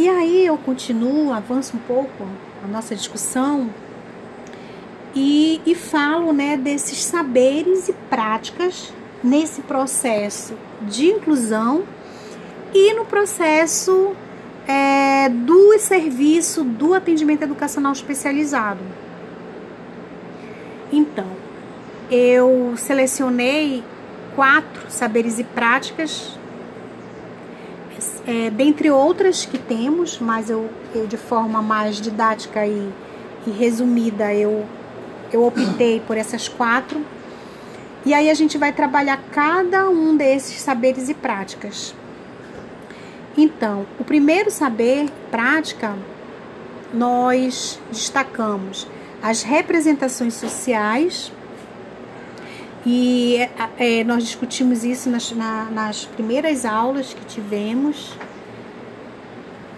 E, 0.07 0.09
aí 0.09 0.45
eu 0.45 0.57
continuo, 0.57 1.33
avanço 1.33 1.75
um 1.75 1.81
pouco 1.81 2.25
a 2.63 2.67
nossa 2.67 2.95
discussão 2.95 3.69
e, 5.13 5.61
e 5.65 5.75
falo 5.75 6.31
né, 6.31 6.55
desses 6.55 7.03
saberes 7.03 7.89
e 7.89 7.93
práticas 8.09 8.93
nesse 9.21 9.61
processo 9.63 10.53
de 10.83 11.07
inclusão 11.07 11.83
e 12.73 12.93
no 12.93 13.03
processo 13.03 14.15
é, 14.65 15.27
do 15.27 15.77
serviço 15.77 16.63
do 16.63 16.93
atendimento 16.93 17.41
educacional 17.41 17.91
especializado. 17.91 18.79
Então, 20.89 21.27
eu 22.09 22.75
selecionei 22.77 23.83
quatro 24.37 24.89
saberes 24.89 25.37
e 25.37 25.43
práticas, 25.43 26.36
é, 28.25 28.49
dentre 28.49 28.89
outras 28.91 29.45
que 29.45 29.57
temos, 29.57 30.19
mas 30.19 30.49
eu, 30.49 30.69
eu 30.93 31.07
de 31.07 31.17
forma 31.17 31.61
mais 31.61 31.99
didática 31.99 32.65
e, 32.65 32.91
e 33.45 33.51
resumida 33.51 34.33
eu, 34.33 34.65
eu 35.31 35.45
optei 35.45 35.99
por 35.99 36.17
essas 36.17 36.47
quatro. 36.47 37.01
E 38.05 38.13
aí 38.13 38.29
a 38.29 38.33
gente 38.33 38.57
vai 38.57 38.71
trabalhar 38.71 39.21
cada 39.31 39.89
um 39.89 40.15
desses 40.15 40.61
saberes 40.61 41.09
e 41.09 41.13
práticas. 41.13 41.93
Então, 43.37 43.85
o 43.99 44.03
primeiro 44.03 44.49
saber, 44.49 45.09
prática, 45.29 45.93
nós 46.93 47.79
destacamos 47.91 48.87
as 49.21 49.43
representações 49.43 50.33
sociais, 50.33 51.31
e 52.89 53.35
é, 53.77 54.01
nós 54.05 54.23
discutimos 54.23 54.85
isso 54.85 55.09
nas, 55.09 55.29
na, 55.33 55.65
nas 55.65 56.05
primeiras 56.05 56.63
aulas 56.63 57.13
que 57.13 57.25
tivemos. 57.25 58.13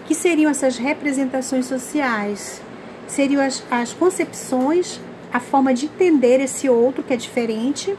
que 0.06 0.14
seriam 0.14 0.48
essas 0.48 0.78
representações 0.78 1.66
sociais? 1.66 2.62
Seriam 3.08 3.42
as, 3.42 3.64
as 3.68 3.92
concepções, 3.92 5.00
a 5.32 5.40
forma 5.40 5.74
de 5.74 5.86
entender 5.86 6.38
esse 6.38 6.68
outro 6.68 7.02
que 7.02 7.12
é 7.12 7.16
diferente, 7.16 7.96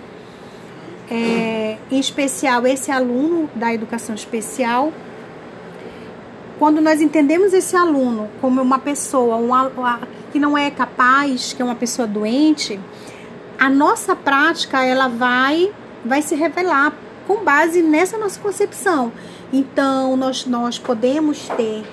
é, 1.10 1.78
em 1.92 2.00
especial 2.00 2.66
esse 2.66 2.90
aluno 2.90 3.50
da 3.54 3.74
educação 3.74 4.16
especial 4.16 4.94
quando 6.58 6.80
nós 6.80 7.02
entendemos 7.02 7.54
esse 7.54 7.76
aluno 7.76 8.30
como 8.40 8.62
uma 8.62 8.78
pessoa 8.78 9.36
uma, 9.36 10.00
que 10.32 10.38
não 10.40 10.56
é 10.56 10.70
capaz, 10.70 11.54
que 11.54 11.62
é 11.62 11.66
uma 11.66 11.74
pessoa 11.74 12.08
doente, 12.08 12.80
a 13.62 13.70
nossa 13.70 14.16
prática 14.16 14.84
ela 14.84 15.08
vai 15.08 15.72
vai 16.04 16.24
se 16.24 16.34
revelar 16.34 16.94
com 17.28 17.44
base 17.44 17.84
nessa 17.84 18.18
nossa 18.18 18.40
concepção. 18.40 19.12
Então 19.54 20.18
nós 20.18 20.48
nós 20.48 20.80
podemos 20.80 21.48
ter 21.50 21.84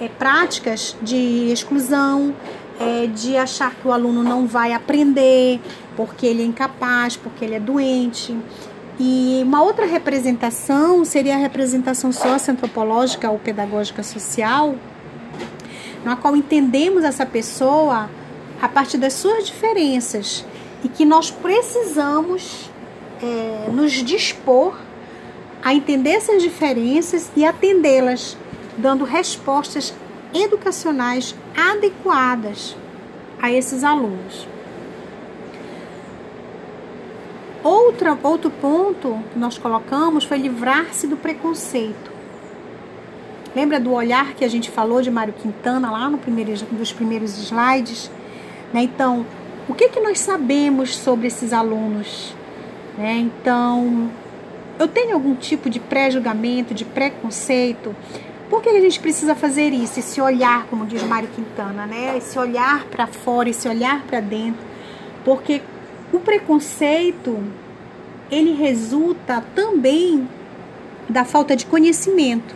é, 0.00 0.08
práticas 0.08 0.96
de 1.02 1.52
exclusão, 1.52 2.34
é, 2.80 3.06
de 3.06 3.36
achar 3.36 3.74
que 3.74 3.86
o 3.86 3.92
aluno 3.92 4.22
não 4.22 4.46
vai 4.46 4.72
aprender 4.72 5.60
porque 5.98 6.24
ele 6.24 6.40
é 6.40 6.46
incapaz, 6.46 7.14
porque 7.14 7.44
ele 7.44 7.56
é 7.56 7.60
doente. 7.60 8.34
E 8.98 9.42
uma 9.44 9.62
outra 9.62 9.84
representação 9.84 11.04
seria 11.04 11.34
a 11.34 11.38
representação 11.38 12.10
socioantropológica 12.10 13.30
ou 13.30 13.38
pedagógica 13.38 14.02
social, 14.02 14.76
na 16.02 16.16
qual 16.16 16.34
entendemos 16.34 17.04
essa 17.04 17.26
pessoa 17.26 18.08
a 18.62 18.68
partir 18.68 18.96
das 18.96 19.12
suas 19.12 19.46
diferenças 19.46 20.46
e 20.84 20.88
que 20.88 21.04
nós 21.04 21.30
precisamos 21.30 22.70
é, 23.22 23.70
nos 23.70 23.92
dispor 23.92 24.76
a 25.62 25.74
entender 25.74 26.10
essas 26.10 26.42
diferenças 26.42 27.30
e 27.36 27.44
atendê-las, 27.44 28.36
dando 28.76 29.04
respostas 29.04 29.92
educacionais 30.32 31.34
adequadas 31.56 32.76
a 33.40 33.52
esses 33.52 33.84
alunos. 33.84 34.46
Outra, 37.62 38.16
outro 38.22 38.50
ponto 38.50 39.18
que 39.32 39.38
nós 39.38 39.58
colocamos 39.58 40.24
foi 40.24 40.38
livrar-se 40.38 41.06
do 41.06 41.16
preconceito. 41.16 42.10
Lembra 43.54 43.78
do 43.78 43.92
olhar 43.92 44.32
que 44.34 44.44
a 44.44 44.48
gente 44.48 44.70
falou 44.70 45.02
de 45.02 45.10
Mário 45.10 45.34
Quintana 45.34 45.90
lá 45.90 46.08
no 46.08 46.16
primeiro, 46.16 46.52
dos 46.70 46.92
primeiros 46.92 47.36
slides? 47.36 48.10
Né? 48.72 48.82
Então, 48.82 49.26
o 49.68 49.74
que, 49.74 49.88
que 49.88 50.00
nós 50.00 50.18
sabemos 50.20 50.96
sobre 50.96 51.26
esses 51.26 51.52
alunos? 51.52 52.34
Né? 52.96 53.18
Então, 53.18 54.10
eu 54.78 54.88
tenho 54.88 55.14
algum 55.14 55.34
tipo 55.34 55.68
de 55.68 55.78
pré-julgamento, 55.78 56.74
de 56.74 56.84
preconceito? 56.84 57.94
Por 58.48 58.62
que 58.62 58.68
a 58.68 58.80
gente 58.80 58.98
precisa 58.98 59.34
fazer 59.34 59.72
isso? 59.72 60.00
Esse 60.00 60.20
olhar, 60.20 60.66
como 60.66 60.86
diz 60.86 61.02
Mário 61.02 61.28
Quintana, 61.28 61.86
né? 61.86 62.16
Esse 62.16 62.38
olhar 62.38 62.84
para 62.86 63.06
fora, 63.06 63.48
esse 63.48 63.68
olhar 63.68 64.02
para 64.02 64.20
dentro. 64.20 64.60
Porque 65.24 65.62
o 66.12 66.18
preconceito, 66.18 67.38
ele 68.30 68.54
resulta 68.54 69.44
também 69.54 70.28
da 71.08 71.24
falta 71.24 71.54
de 71.54 71.66
conhecimento. 71.66 72.54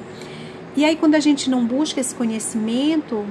E 0.77 0.85
aí, 0.85 0.97
quando 0.97 1.15
a 1.15 1.21
gente 1.21 1.49
não 1.49 1.65
busca 1.65 2.01
esse 2.01 2.15
conhecimento, 2.15 3.25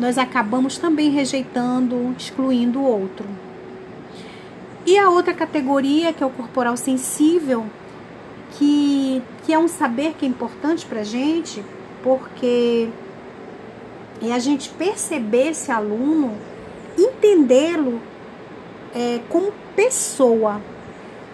nós 0.00 0.16
acabamos 0.16 0.78
também 0.78 1.10
rejeitando, 1.10 2.14
excluindo 2.18 2.80
o 2.80 2.84
outro. 2.84 3.26
E 4.86 4.98
a 4.98 5.10
outra 5.10 5.34
categoria, 5.34 6.10
que 6.10 6.22
é 6.22 6.26
o 6.26 6.30
corporal 6.30 6.74
sensível, 6.74 7.66
que, 8.52 9.22
que 9.44 9.52
é 9.52 9.58
um 9.58 9.68
saber 9.68 10.14
que 10.18 10.24
é 10.24 10.28
importante 10.28 10.86
para 10.86 11.00
a 11.00 11.04
gente, 11.04 11.62
porque 12.02 12.88
é 14.22 14.32
a 14.32 14.38
gente 14.38 14.70
perceber 14.70 15.50
esse 15.50 15.70
aluno, 15.70 16.34
entendê-lo 16.98 18.00
é, 18.94 19.20
como 19.28 19.52
pessoa. 19.76 20.62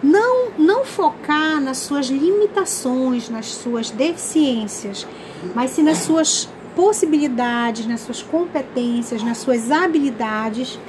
Não, 0.03 0.49
não 0.57 0.85
focar 0.85 1.59
nas 1.61 1.77
suas 1.77 2.07
limitações, 2.07 3.29
nas 3.29 3.47
suas 3.47 3.89
deficiências, 3.89 5.07
mas 5.55 5.71
sim 5.71 5.81
nas 5.81 5.99
suas 5.99 6.47
possibilidades, 6.77 7.87
nas 7.87 8.01
suas 8.01 8.21
competências, 8.21 9.23
nas 9.23 9.39
suas 9.39 9.71
habilidades, 9.71 10.79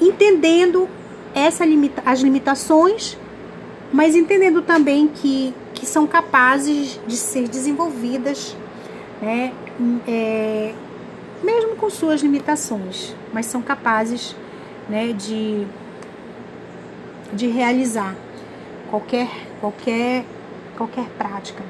entendendo 0.00 0.88
essa 1.34 1.66
limita 1.66 2.00
as 2.06 2.20
limitações, 2.20 3.18
mas 3.92 4.14
entendendo 4.14 4.62
também 4.62 5.08
que, 5.08 5.52
que 5.74 5.84
são 5.84 6.06
capazes 6.06 7.00
de 7.04 7.16
ser 7.16 7.48
desenvolvidas, 7.48 8.56
né, 9.20 9.52
é, 10.06 10.72
mesmo 11.42 11.74
com 11.74 11.90
suas 11.90 12.22
limitações, 12.22 13.12
mas 13.32 13.46
são 13.46 13.60
capazes 13.60 14.36
né, 14.88 15.12
de 15.12 15.66
de 17.32 17.48
realizar 17.48 18.14
qualquer 18.88 19.28
qualquer 19.60 20.24
qualquer 20.76 21.06
prática. 21.18 21.64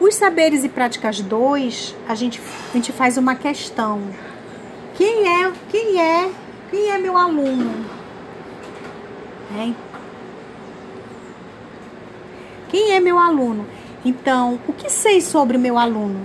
Os 0.00 0.14
saberes 0.14 0.62
e 0.62 0.68
práticas 0.68 1.20
2, 1.20 1.96
a 2.08 2.14
gente, 2.14 2.40
a 2.70 2.72
gente 2.76 2.92
faz 2.92 3.16
uma 3.16 3.34
questão. 3.34 4.00
Quem 4.94 5.26
é, 5.26 5.52
quem 5.68 6.00
é, 6.00 6.30
quem 6.70 6.90
é 6.90 6.98
meu 6.98 7.16
aluno? 7.16 7.84
É. 9.56 9.72
Quem 12.68 12.92
é 12.92 13.00
meu 13.00 13.18
aluno? 13.18 13.66
Então, 14.04 14.60
o 14.68 14.72
que 14.72 14.88
sei 14.88 15.20
sobre 15.20 15.58
meu 15.58 15.76
aluno? 15.76 16.20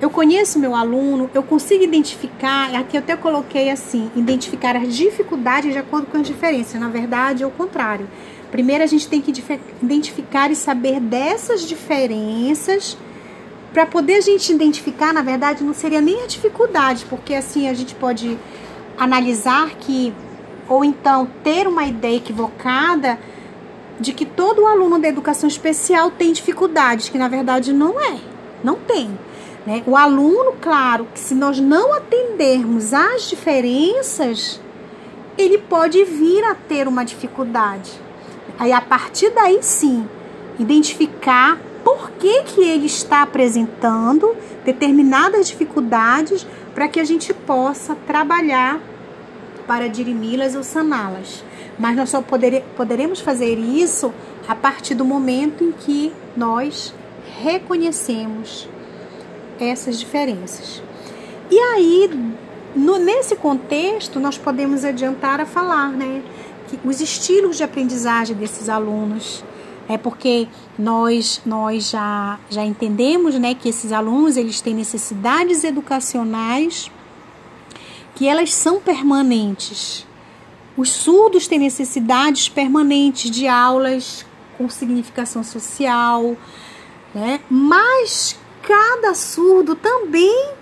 Eu 0.00 0.10
conheço 0.10 0.58
meu 0.58 0.76
aluno, 0.76 1.30
eu 1.34 1.42
consigo 1.42 1.82
identificar, 1.82 2.74
aqui 2.74 2.96
eu 2.96 3.00
até 3.00 3.16
coloquei 3.16 3.70
assim, 3.70 4.10
identificar 4.14 4.76
as 4.76 4.94
dificuldades 4.94 5.72
de 5.72 5.78
acordo 5.78 6.06
com 6.06 6.18
as 6.18 6.26
diferenças. 6.26 6.80
Na 6.80 6.88
verdade, 6.88 7.42
é 7.42 7.46
o 7.46 7.50
contrário. 7.50 8.06
Primeiro 8.54 8.84
a 8.84 8.86
gente 8.86 9.08
tem 9.08 9.20
que 9.20 9.32
identificar 9.82 10.48
e 10.48 10.54
saber 10.54 11.00
dessas 11.00 11.66
diferenças 11.66 12.96
para 13.72 13.84
poder 13.84 14.18
a 14.18 14.20
gente 14.20 14.52
identificar, 14.52 15.12
na 15.12 15.22
verdade, 15.22 15.64
não 15.64 15.74
seria 15.74 16.00
nem 16.00 16.22
a 16.22 16.26
dificuldade, 16.28 17.04
porque 17.10 17.34
assim 17.34 17.68
a 17.68 17.74
gente 17.74 17.96
pode 17.96 18.38
analisar 18.96 19.70
que 19.70 20.14
ou 20.68 20.84
então 20.84 21.26
ter 21.42 21.66
uma 21.66 21.82
ideia 21.82 22.18
equivocada 22.18 23.18
de 23.98 24.12
que 24.12 24.24
todo 24.24 24.68
aluno 24.68 25.00
da 25.00 25.08
educação 25.08 25.48
especial 25.48 26.12
tem 26.12 26.32
dificuldades, 26.32 27.08
que 27.08 27.18
na 27.18 27.26
verdade 27.26 27.72
não 27.72 28.00
é, 28.00 28.20
não 28.62 28.76
tem. 28.76 29.18
Né? 29.66 29.82
O 29.84 29.96
aluno, 29.96 30.54
claro, 30.60 31.08
que 31.12 31.18
se 31.18 31.34
nós 31.34 31.58
não 31.58 31.92
atendermos 31.92 32.94
às 32.94 33.28
diferenças, 33.28 34.60
ele 35.36 35.58
pode 35.58 36.04
vir 36.04 36.44
a 36.44 36.54
ter 36.54 36.86
uma 36.86 37.04
dificuldade. 37.04 38.03
Aí 38.58 38.72
a 38.72 38.80
partir 38.80 39.30
daí 39.30 39.62
sim, 39.62 40.08
identificar 40.58 41.58
por 41.84 42.10
que, 42.12 42.42
que 42.44 42.62
ele 42.62 42.86
está 42.86 43.22
apresentando 43.22 44.34
determinadas 44.64 45.48
dificuldades 45.48 46.46
para 46.74 46.88
que 46.88 46.98
a 46.98 47.04
gente 47.04 47.32
possa 47.34 47.94
trabalhar 48.06 48.80
para 49.66 49.88
dirimi-las 49.88 50.54
ou 50.54 50.62
saná-las. 50.62 51.44
Mas 51.78 51.96
nós 51.96 52.10
só 52.10 52.22
poder, 52.22 52.62
poderemos 52.76 53.20
fazer 53.20 53.58
isso 53.58 54.12
a 54.46 54.54
partir 54.54 54.94
do 54.94 55.04
momento 55.04 55.64
em 55.64 55.72
que 55.72 56.12
nós 56.36 56.94
reconhecemos 57.42 58.68
essas 59.58 59.98
diferenças. 59.98 60.82
E 61.50 61.58
aí, 61.58 62.10
no, 62.74 62.98
nesse 62.98 63.36
contexto, 63.36 64.18
nós 64.18 64.38
podemos 64.38 64.84
adiantar 64.84 65.40
a 65.40 65.46
falar, 65.46 65.90
né? 65.90 66.22
Os 66.84 67.00
estilos 67.00 67.56
de 67.56 67.64
aprendizagem 67.64 68.36
desses 68.36 68.68
alunos. 68.68 69.44
É 69.88 69.98
porque 69.98 70.48
nós, 70.78 71.42
nós 71.44 71.90
já, 71.90 72.38
já 72.48 72.64
entendemos 72.64 73.38
né, 73.38 73.54
que 73.54 73.68
esses 73.68 73.92
alunos 73.92 74.36
eles 74.36 74.60
têm 74.60 74.74
necessidades 74.74 75.62
educacionais 75.62 76.90
que 78.14 78.28
elas 78.28 78.52
são 78.52 78.80
permanentes. 78.80 80.06
Os 80.76 80.90
surdos 80.90 81.46
têm 81.46 81.58
necessidades 81.58 82.48
permanentes 82.48 83.30
de 83.30 83.46
aulas 83.46 84.24
com 84.56 84.68
significação 84.68 85.42
social, 85.42 86.36
né? 87.14 87.40
mas 87.50 88.36
cada 88.62 89.14
surdo 89.14 89.74
também 89.74 90.52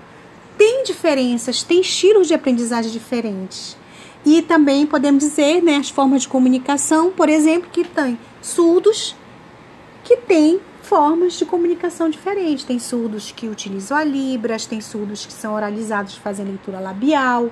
tem 0.59 0.83
diferenças, 0.85 1.63
tem 1.63 1.81
estilos 1.81 2.27
de 2.27 2.35
aprendizagem 2.35 2.91
diferentes. 2.91 3.77
E 4.25 4.41
também 4.43 4.87
podemos 4.87 5.25
dizer 5.25 5.63
né, 5.63 5.77
as 5.77 5.91
formas 5.91 6.23
de 6.23 6.29
comunicação, 6.29 7.11
por 7.11 7.29
exemplo, 7.29 7.69
que 7.73 7.85
tem 7.85 8.19
surdos 8.41 9.17
que 10.05 10.17
têm 10.17 10.61
formas 10.83 11.35
de 11.35 11.45
comunicação 11.45 12.09
diferentes. 12.09 12.65
Tem 12.65 12.79
surdos 12.79 13.33
que 13.33 13.49
utilizam 13.49 13.97
a 13.97 14.05
Libras, 14.05 14.67
tem 14.67 14.81
surdos 14.81 15.25
que 15.25 15.33
são 15.33 15.55
oralizados 15.55 16.15
fazem 16.15 16.45
leitura 16.45 16.79
labial. 16.79 17.51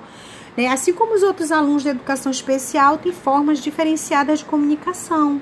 Né? 0.55 0.67
Assim 0.67 0.93
como 0.93 1.15
os 1.15 1.23
outros 1.23 1.51
alunos 1.51 1.83
da 1.83 1.91
educação 1.91 2.31
especial 2.31 2.97
têm 2.97 3.11
formas 3.11 3.59
diferenciadas 3.59 4.39
de 4.39 4.45
comunicação. 4.45 5.41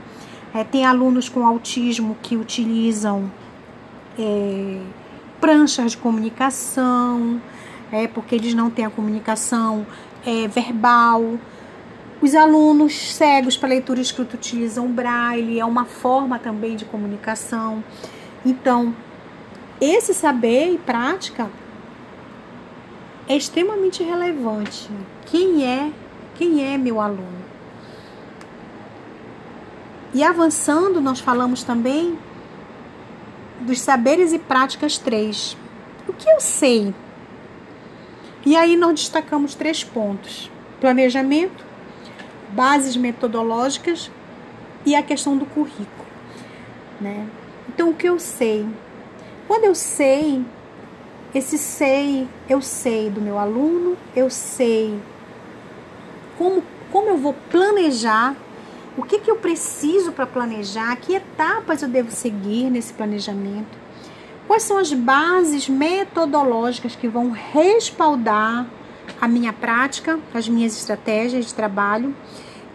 É, 0.54 0.64
tem 0.64 0.86
alunos 0.86 1.30
com 1.30 1.46
autismo 1.46 2.18
que 2.24 2.36
utilizam 2.36 3.32
é, 4.18 4.82
pranchas 5.40 5.92
de 5.92 5.98
comunicação, 5.98 7.42
é, 7.92 8.08
porque 8.08 8.36
eles 8.36 8.54
não 8.54 8.70
têm 8.70 8.86
a 8.86 8.90
comunicação 8.90 9.86
é, 10.26 10.48
verbal. 10.48 11.38
Os 12.22 12.36
alunos 12.36 13.14
cegos 13.14 13.56
para 13.56 13.70
leitura 13.70 14.00
e 14.00 14.02
escrita 14.02 14.36
utilizam 14.36 14.86
o 14.86 14.90
braille, 14.90 15.60
é 15.60 15.66
uma 15.66 15.86
forma 15.86 16.38
também 16.38 16.76
de 16.76 16.86
comunicação. 16.86 17.84
Então, 18.46 18.94
esse 19.80 20.14
saber 20.14 20.74
e 20.74 20.78
prática 20.78 21.50
é 23.28 23.38
extremamente 23.38 24.04
relevante. 24.04 24.90
Quem 25.28 25.66
é, 25.66 25.92
quem 26.36 26.66
é 26.66 26.78
meu 26.78 27.00
aluno? 27.00 27.40
E 30.14 30.24
avançando, 30.24 31.00
nós 31.00 31.20
falamos 31.20 31.64
também 31.64 32.18
dos 33.62 33.80
saberes 33.80 34.34
e 34.34 34.40
práticas 34.40 34.98
3. 34.98 35.56
O 36.08 36.14
que 36.14 36.28
eu 36.28 36.40
sei 36.40 36.94
e 38.46 38.56
aí 38.56 38.76
nós 38.76 38.94
destacamos 38.94 39.56
três 39.56 39.84
pontos: 39.84 40.50
planejamento, 40.80 41.66
bases 42.50 42.96
metodológicas 42.96 44.12
e 44.86 44.96
a 44.96 45.04
questão 45.04 45.38
do 45.38 45.46
currículo. 45.46 46.08
Né? 47.00 47.28
Então, 47.68 47.90
o 47.90 47.94
que 47.94 48.08
eu 48.08 48.20
sei? 48.20 48.66
Quando 49.48 49.64
eu 49.64 49.74
sei, 49.74 50.44
esse 51.34 51.58
sei, 51.58 52.28
eu 52.50 52.62
sei 52.62 53.10
do 53.10 53.22
meu 53.22 53.38
aluno, 53.38 53.98
eu 54.16 54.30
sei 54.30 55.00
como, 56.38 56.64
como 56.92 57.10
eu 57.10 57.18
vou 57.18 57.34
planejar, 57.50 58.36
o 58.98 59.04
que, 59.04 59.20
que 59.20 59.32
eu 59.32 59.38
preciso 59.38 60.12
para 60.12 60.26
planejar, 60.26 60.96
que 60.98 61.14
etapas 61.16 61.82
eu 61.82 61.90
devo 61.90 62.12
seguir 62.12 62.70
nesse 62.70 62.94
planejamento. 62.94 63.79
Quais 64.50 64.64
são 64.64 64.80
as 64.80 64.92
bases 64.92 65.70
metodológicas 65.70 66.96
que 66.96 67.08
vão 67.08 67.30
respaldar 67.30 68.66
a 69.22 69.28
minha 69.28 69.54
prática, 69.54 70.20
as 70.34 70.50
minhas 70.50 70.76
estratégias 70.76 71.46
de 71.46 71.54
trabalho? 71.54 72.16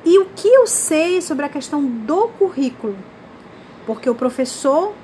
E 0.04 0.20
o 0.20 0.26
que 0.26 0.46
eu 0.46 0.68
sei 0.68 1.20
sobre 1.20 1.44
a 1.44 1.48
questão 1.48 1.84
do 1.84 2.28
currículo? 2.28 2.96
Porque 3.88 4.08
o 4.08 4.14
professor, 4.14 4.94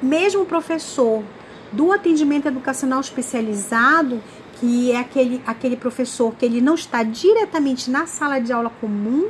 mesmo 0.00 0.42
o 0.42 0.46
professor 0.46 1.24
do 1.72 1.90
atendimento 1.90 2.46
educacional 2.46 3.00
especializado, 3.00 4.22
que 4.60 4.92
é 4.92 5.00
aquele, 5.00 5.42
aquele 5.44 5.76
professor 5.76 6.32
que 6.36 6.46
ele 6.46 6.60
não 6.60 6.76
está 6.76 7.02
diretamente 7.02 7.90
na 7.90 8.06
sala 8.06 8.38
de 8.38 8.52
aula 8.52 8.70
comum, 8.80 9.28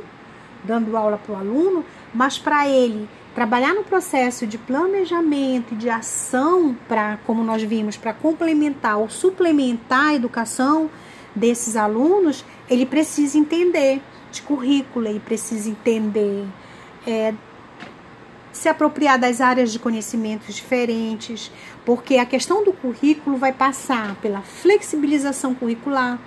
dando 0.63 0.95
aula 0.95 1.17
para 1.17 1.33
o 1.33 1.39
aluno, 1.39 1.83
mas 2.13 2.37
para 2.37 2.67
ele 2.67 3.09
trabalhar 3.37 3.75
no 3.75 3.83
processo 3.83 4.47
de 4.47 4.57
planejamento 4.57 5.75
e 5.75 5.77
de 5.77 5.91
ação 5.91 6.75
para, 6.87 7.19
como 7.23 7.43
nós 7.43 7.61
vimos, 7.61 7.95
para 7.95 8.11
complementar 8.11 8.97
ou 8.97 9.11
suplementar 9.11 10.07
a 10.07 10.15
educação 10.15 10.89
desses 11.35 11.75
alunos, 11.75 12.43
ele 12.67 12.83
precisa 12.83 13.37
entender 13.37 14.01
de 14.31 14.41
currículo, 14.41 15.07
ele 15.07 15.19
precisa 15.19 15.69
entender 15.69 16.47
é, 17.05 17.31
se 18.51 18.67
apropriar 18.69 19.19
das 19.19 19.39
áreas 19.39 19.71
de 19.71 19.77
conhecimentos 19.77 20.55
diferentes, 20.55 21.51
porque 21.85 22.17
a 22.17 22.25
questão 22.25 22.63
do 22.63 22.73
currículo 22.73 23.37
vai 23.37 23.53
passar 23.53 24.15
pela 24.15 24.41
flexibilização 24.41 25.53
curricular. 25.53 26.19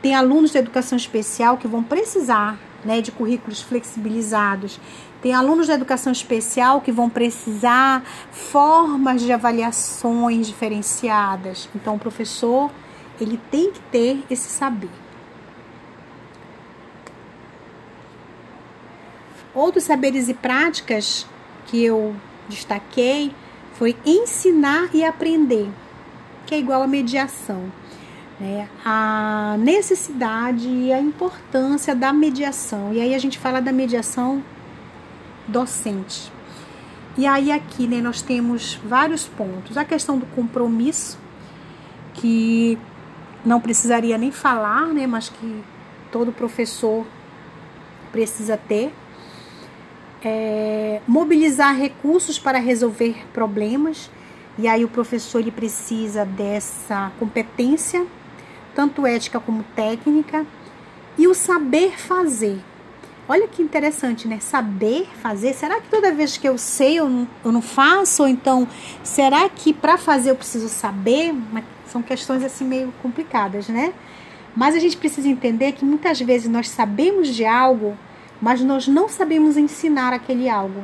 Tem 0.00 0.14
alunos 0.14 0.52
da 0.52 0.60
educação 0.60 0.96
especial 0.96 1.58
que 1.58 1.68
vão 1.68 1.82
precisar 1.82 2.58
né, 2.86 3.02
de 3.02 3.10
currículos 3.12 3.60
flexibilizados 3.60 4.80
tem 5.26 5.34
alunos 5.34 5.66
da 5.66 5.74
educação 5.74 6.12
especial 6.12 6.80
que 6.80 6.92
vão 6.92 7.10
precisar 7.10 8.04
formas 8.30 9.20
de 9.20 9.32
avaliações 9.32 10.46
diferenciadas. 10.46 11.68
Então, 11.74 11.96
o 11.96 11.98
professor 11.98 12.70
ele 13.20 13.40
tem 13.50 13.72
que 13.72 13.80
ter 13.90 14.22
esse 14.30 14.48
saber. 14.48 14.90
Outros 19.52 19.84
saberes 19.84 20.28
e 20.28 20.34
práticas 20.34 21.26
que 21.66 21.82
eu 21.82 22.14
destaquei 22.48 23.32
foi 23.74 23.96
ensinar 24.04 24.90
e 24.94 25.02
aprender, 25.02 25.68
que 26.46 26.54
é 26.54 26.58
igual 26.58 26.82
a 26.82 26.86
mediação. 26.86 27.64
Né? 28.38 28.68
A 28.84 29.56
necessidade 29.58 30.68
e 30.68 30.92
a 30.92 31.00
importância 31.00 31.94
da 31.94 32.12
mediação. 32.12 32.92
E 32.92 33.00
aí 33.00 33.14
a 33.14 33.18
gente 33.18 33.38
fala 33.38 33.60
da 33.60 33.72
mediação 33.72 34.42
docente. 35.48 36.30
E 37.16 37.26
aí 37.26 37.50
aqui, 37.50 37.86
né, 37.86 38.00
nós 38.02 38.20
temos 38.20 38.74
vários 38.84 39.26
pontos. 39.26 39.78
A 39.78 39.84
questão 39.84 40.18
do 40.18 40.26
compromisso, 40.26 41.18
que 42.14 42.78
não 43.44 43.58
precisaria 43.60 44.18
nem 44.18 44.30
falar, 44.30 44.88
né, 44.88 45.06
mas 45.06 45.30
que 45.30 45.64
todo 46.12 46.30
professor 46.30 47.06
precisa 48.12 48.56
ter. 48.56 48.92
é, 50.22 51.00
mobilizar 51.06 51.76
recursos 51.76 52.38
para 52.38 52.58
resolver 52.58 53.24
problemas. 53.32 54.10
E 54.58 54.66
aí 54.66 54.84
o 54.84 54.88
professor 54.88 55.38
ele 55.40 55.50
precisa 55.50 56.24
dessa 56.24 57.12
competência, 57.18 58.06
tanto 58.76 59.06
ética 59.06 59.40
como 59.40 59.64
técnica, 59.74 60.46
e 61.18 61.26
o 61.26 61.34
saber 61.34 61.98
fazer. 61.98 62.60
Olha 63.28 63.48
que 63.48 63.62
interessante, 63.62 64.28
né? 64.28 64.38
Saber 64.38 65.08
fazer. 65.20 65.52
Será 65.54 65.80
que 65.80 65.88
toda 65.88 66.12
vez 66.12 66.36
que 66.36 66.46
eu 66.46 66.56
sei 66.56 67.00
eu 67.00 67.08
não, 67.08 67.28
eu 67.44 67.50
não 67.50 67.62
faço? 67.62 68.22
Ou 68.22 68.28
então, 68.28 68.68
será 69.02 69.48
que 69.48 69.72
para 69.72 69.96
fazer 69.96 70.30
eu 70.30 70.36
preciso 70.36 70.68
saber? 70.68 71.34
São 71.86 72.02
questões 72.02 72.44
assim 72.44 72.64
meio 72.64 72.92
complicadas, 73.02 73.66
né? 73.68 73.92
Mas 74.54 74.76
a 74.76 74.78
gente 74.78 74.96
precisa 74.96 75.28
entender 75.28 75.72
que 75.72 75.84
muitas 75.84 76.20
vezes 76.20 76.48
nós 76.48 76.68
sabemos 76.68 77.28
de 77.28 77.44
algo, 77.44 77.96
mas 78.40 78.60
nós 78.60 78.86
não 78.86 79.08
sabemos 79.08 79.56
ensinar 79.56 80.12
aquele 80.12 80.48
algo. 80.48 80.82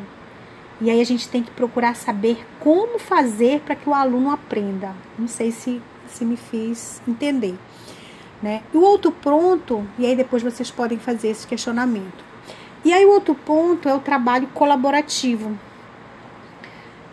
E 0.81 0.91
aí 0.91 1.01
a 1.01 1.07
gente 1.07 1.29
tem 1.29 1.45
que 1.45 1.51
procurar 1.53 1.95
saber 1.95 2.45
como 2.59 2.99
fazer 2.99 3.61
para 3.61 3.77
que 3.77 3.89
o 3.89 3.95
aluno 3.95 4.33
aprenda. 4.33 4.93
Não 5.17 5.29
sei 5.29 5.53
se, 5.53 5.81
se 6.09 6.25
me 6.25 6.37
fiz 6.37 7.01
entender. 7.07 7.57
Né? 8.43 8.63
E 8.75 8.77
o 8.77 8.83
outro 8.83 9.13
ponto, 9.13 9.87
e 9.99 10.05
aí 10.05 10.17
depois 10.17 10.43
vocês 10.43 10.71
podem 10.71 10.99
fazer 10.99 11.29
esse 11.29 11.47
questionamento. 11.47 12.25
E 12.85 12.93
aí 12.93 13.05
o 13.07 13.11
outro 13.11 13.35
ponto 13.35 13.89
é 13.89 13.95
o 13.95 14.01
trabalho 14.01 14.49
colaborativo. 14.49 15.57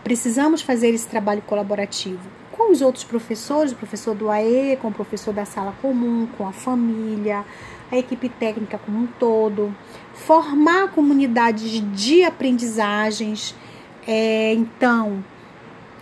Precisamos 0.03 0.61
fazer 0.61 0.89
esse 0.89 1.07
trabalho 1.07 1.43
colaborativo 1.43 2.39
com 2.59 2.73
os 2.73 2.81
outros 2.81 3.05
professores, 3.05 3.71
o 3.71 3.75
professor 3.77 4.13
do 4.13 4.29
AE, 4.29 4.77
com 4.81 4.89
o 4.89 4.91
professor 4.91 5.33
da 5.33 5.45
sala 5.45 5.73
comum, 5.81 6.27
com 6.37 6.45
a 6.45 6.51
família, 6.51 7.45
a 7.89 7.97
equipe 7.97 8.27
técnica 8.27 8.77
como 8.77 8.99
um 8.99 9.07
todo, 9.07 9.73
formar 10.13 10.91
comunidades 10.91 11.81
de 11.95 12.25
aprendizagens, 12.25 13.55
é, 14.05 14.53
então 14.53 15.23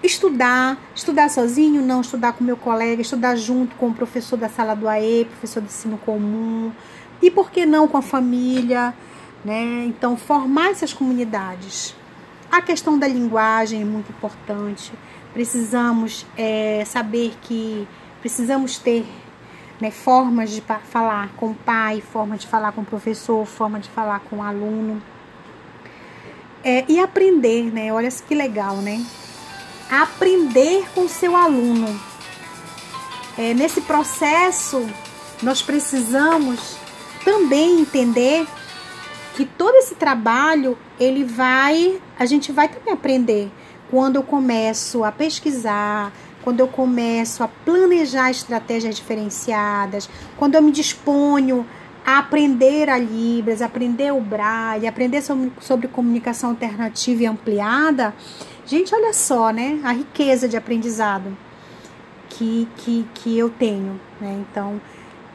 estudar, 0.03 0.77
estudar 0.95 1.29
sozinho, 1.29 1.81
não 1.81 2.01
estudar 2.01 2.33
com 2.33 2.43
meu 2.43 2.57
colega, 2.57 3.01
estudar 3.01 3.35
junto 3.35 3.75
com 3.75 3.89
o 3.89 3.93
professor 3.93 4.37
da 4.37 4.49
sala 4.49 4.75
do 4.75 4.87
AE, 4.87 5.25
professor 5.25 5.61
de 5.61 5.67
ensino 5.67 5.97
comum, 5.97 6.71
e 7.21 7.31
por 7.31 7.49
que 7.49 7.65
não 7.65 7.87
com 7.87 7.97
a 7.97 8.01
família, 8.01 8.93
né? 9.43 9.85
Então, 9.85 10.15
formar 10.15 10.71
essas 10.71 10.93
comunidades. 10.93 11.95
A 12.51 12.61
questão 12.61 12.97
da 12.97 13.07
linguagem 13.07 13.81
é 13.81 13.85
muito 13.85 14.11
importante. 14.11 14.93
Precisamos 15.33 16.25
é, 16.37 16.83
saber 16.85 17.33
que 17.41 17.87
precisamos 18.21 18.77
ter 18.77 19.05
né, 19.79 19.91
formas 19.91 20.51
de 20.51 20.63
falar 20.85 21.29
com 21.35 21.51
o 21.51 21.55
pai, 21.55 22.01
forma 22.01 22.37
de 22.37 22.47
falar 22.47 22.71
com 22.71 22.81
o 22.81 22.85
professor, 22.85 23.45
forma 23.45 23.79
de 23.79 23.89
falar 23.89 24.19
com 24.21 24.37
o 24.37 24.43
aluno. 24.43 25.01
É, 26.63 26.85
e 26.87 26.99
aprender, 26.99 27.71
né? 27.71 27.93
Olha 27.93 28.09
que 28.09 28.33
legal, 28.33 28.77
né? 28.77 29.05
Aprender 29.89 30.87
com 30.93 31.07
seu 31.07 31.35
aluno. 31.35 31.99
É, 33.37 33.53
nesse 33.53 33.81
processo, 33.81 34.85
nós 35.41 35.61
precisamos 35.61 36.77
também 37.23 37.81
entender 37.81 38.47
que 39.35 39.45
todo 39.45 39.75
esse 39.75 39.95
trabalho 39.95 40.77
ele 40.99 41.23
vai, 41.23 42.01
a 42.17 42.25
gente 42.25 42.51
vai 42.51 42.67
também 42.67 42.93
aprender 42.93 43.51
quando 43.89 44.15
eu 44.15 44.23
começo 44.23 45.03
a 45.03 45.11
pesquisar, 45.11 46.11
quando 46.43 46.59
eu 46.61 46.67
começo 46.67 47.43
a 47.43 47.47
planejar 47.47 48.31
estratégias 48.31 48.95
diferenciadas, 48.95 50.09
quando 50.37 50.55
eu 50.55 50.61
me 50.61 50.71
disponho 50.71 51.65
a 52.05 52.19
aprender 52.19 52.89
a 52.89 52.97
Libras, 52.97 53.61
aprender 53.61 54.13
o 54.13 54.21
Braille, 54.21 54.87
aprender 54.87 55.21
sobre, 55.21 55.51
sobre 55.59 55.87
comunicação 55.87 56.51
alternativa 56.51 57.23
e 57.23 57.25
ampliada, 57.25 58.15
gente, 58.67 58.93
olha 58.93 59.13
só, 59.13 59.49
né? 59.51 59.79
A 59.83 59.93
riqueza 59.93 60.47
de 60.47 60.57
aprendizado 60.57 61.35
que, 62.29 62.67
que, 62.77 63.07
que 63.15 63.37
eu 63.37 63.49
tenho, 63.49 63.99
né? 64.19 64.43
Então, 64.47 64.79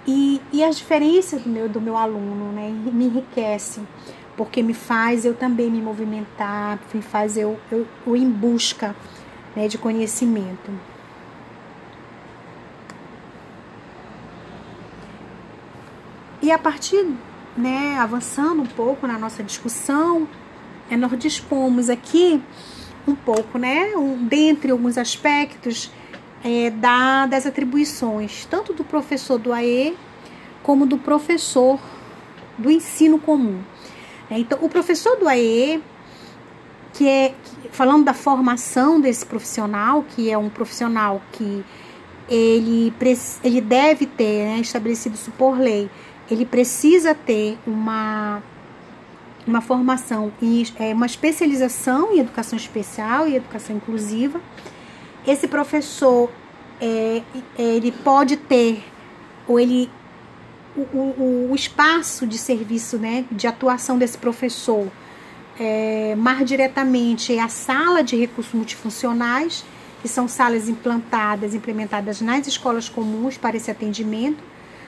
e, 0.06 0.40
e 0.52 0.62
as 0.62 0.76
diferenças 0.76 1.42
do 1.42 1.48
meu, 1.48 1.68
do 1.68 1.80
meu 1.80 1.96
aluno, 1.96 2.52
né? 2.52 2.68
Me 2.70 3.06
enriquece, 3.06 3.80
porque 4.36 4.62
me 4.62 4.74
faz 4.74 5.24
eu 5.24 5.34
também 5.34 5.70
me 5.70 5.80
movimentar, 5.80 6.78
me 6.92 7.00
faz 7.00 7.36
eu, 7.36 7.58
eu, 7.70 7.86
eu 8.06 8.16
em 8.16 8.28
busca 8.28 8.94
né, 9.56 9.66
de 9.66 9.78
conhecimento. 9.78 10.70
E 16.42 16.50
a 16.50 16.58
partir, 16.58 17.06
né, 17.56 17.96
avançando 17.98 18.62
um 18.62 18.66
pouco 18.66 19.06
na 19.06 19.16
nossa 19.16 19.44
discussão, 19.44 20.28
é, 20.90 20.96
nós 20.96 21.16
dispomos 21.16 21.88
aqui 21.88 22.42
um 23.06 23.14
pouco, 23.14 23.58
né, 23.58 23.96
um, 23.96 24.26
dentre 24.26 24.70
alguns 24.70 24.96
aspectos 24.96 25.90
é, 26.44 26.70
da, 26.70 27.26
das 27.26 27.46
atribuições, 27.46 28.46
tanto 28.46 28.72
do 28.72 28.84
professor 28.84 29.38
do 29.38 29.52
AE 29.52 29.96
como 30.62 30.86
do 30.86 30.96
professor 30.96 31.80
do 32.56 32.70
ensino 32.70 33.18
comum. 33.18 33.60
É, 34.30 34.38
então, 34.38 34.58
o 34.62 34.68
professor 34.68 35.16
do 35.16 35.28
AE, 35.28 35.82
que 36.92 37.08
é 37.08 37.34
falando 37.70 38.04
da 38.04 38.14
formação 38.14 39.00
desse 39.00 39.24
profissional, 39.24 40.04
que 40.14 40.30
é 40.30 40.38
um 40.38 40.48
profissional 40.48 41.20
que 41.32 41.64
ele, 42.28 42.92
ele 43.42 43.60
deve 43.60 44.06
ter, 44.06 44.46
né, 44.46 44.58
estabelecido 44.60 45.14
isso 45.14 45.30
por 45.32 45.58
lei, 45.58 45.90
ele 46.30 46.46
precisa 46.46 47.14
ter 47.14 47.58
uma, 47.66 48.42
uma 49.46 49.60
formação, 49.60 50.32
em, 50.40 50.64
é, 50.78 50.94
uma 50.94 51.06
especialização 51.06 52.12
em 52.12 52.20
educação 52.20 52.56
especial 52.56 53.26
e 53.26 53.36
educação 53.36 53.76
inclusiva. 53.76 54.40
Esse 55.26 55.48
professor 55.48 56.30
é, 56.80 57.22
ele 57.58 57.92
pode 57.92 58.36
ter 58.36 58.84
ou 59.46 59.58
ele 59.58 59.90
o, 60.76 60.80
o, 60.80 61.48
o, 61.50 61.54
espaço 61.54 62.26
de 62.26 62.38
serviço, 62.38 62.96
né, 62.96 63.24
de 63.30 63.46
atuação 63.46 63.98
desse 63.98 64.16
professor 64.16 64.88
é, 65.58 66.14
mais 66.16 66.46
diretamente 66.46 67.34
é 67.34 67.40
a 67.40 67.48
sala 67.48 68.02
de 68.02 68.16
recursos 68.16 68.52
multifuncionais, 68.54 69.64
que 70.00 70.08
são 70.08 70.26
salas 70.26 70.68
implantadas, 70.68 71.54
implementadas 71.54 72.20
nas 72.20 72.46
escolas 72.46 72.88
comuns 72.88 73.36
para 73.36 73.56
esse 73.56 73.70
atendimento, 73.70 74.42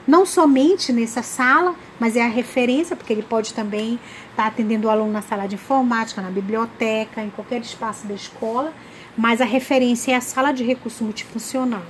não 0.07 0.27
somente 0.27 0.93
nessa 0.93 1.23
sala, 1.23 1.75
mas 1.99 2.17
é 2.17 2.23
a 2.23 2.29
referência, 2.29 2.95
porque 2.95 3.13
ele 3.13 3.23
pode 3.23 3.55
também 3.55 3.99
estar 4.31 4.47
atendendo 4.47 4.87
o 4.87 4.91
aluno 4.91 5.13
na 5.13 5.23
sala 5.23 5.47
de 5.47 5.55
informática, 5.55 6.21
na 6.21 6.31
biblioteca, 6.31 7.23
em 7.23 7.31
qualquer 7.31 7.61
espaço 7.61 8.07
da 8.07 8.15
escola 8.15 8.73
mas 9.17 9.41
a 9.41 9.45
referência 9.45 10.13
é 10.13 10.17
a 10.17 10.21
sala 10.21 10.53
de 10.53 10.65
recurso 10.65 11.05
multifuncional. 11.05 11.83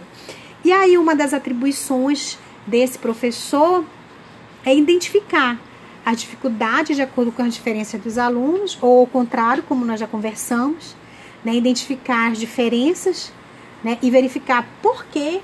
E 0.65 0.73
aí, 0.73 0.97
uma 0.97 1.15
das 1.15 1.35
atribuições 1.35 2.39
desse 2.67 2.99
professor 2.99 3.85
é 4.65 4.75
identificar 4.75 5.59
as 6.05 6.21
dificuldades 6.21 6.97
de 6.97 7.03
acordo 7.03 7.33
com 7.33 7.43
as 7.43 7.55
diferenças 7.55 8.01
dos 8.01 8.19
alunos, 8.19 8.79
ou 8.81 9.01
ao 9.01 9.07
contrário, 9.07 9.63
como 9.63 9.85
nós 9.85 10.01
já 10.01 10.07
conversamos, 10.07 10.95
né, 11.45 11.55
identificar 11.55 12.31
as 12.31 12.39
diferenças 12.39 13.33
né, 13.83 13.99
e 14.03 14.11
verificar 14.11 14.67
por 14.83 15.05
que, 15.07 15.41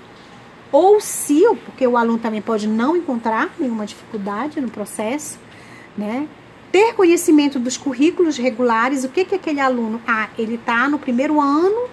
ou 0.72 1.00
se, 1.00 1.42
porque 1.64 1.86
o 1.86 1.96
aluno 1.96 2.18
também 2.18 2.40
pode 2.40 2.66
não 2.66 2.96
encontrar 2.96 3.50
nenhuma 3.58 3.86
dificuldade 3.86 4.60
no 4.60 4.70
processo, 4.70 5.38
né, 5.96 6.28
ter 6.70 6.94
conhecimento 6.94 7.58
dos 7.58 7.76
currículos 7.76 8.36
regulares, 8.36 9.04
o 9.04 9.08
que 9.08 9.24
que 9.24 9.34
aquele 9.34 9.60
aluno, 9.60 10.00
ah, 10.06 10.28
ele 10.38 10.54
está 10.54 10.88
no 10.88 10.98
primeiro 10.98 11.40
ano 11.40 11.88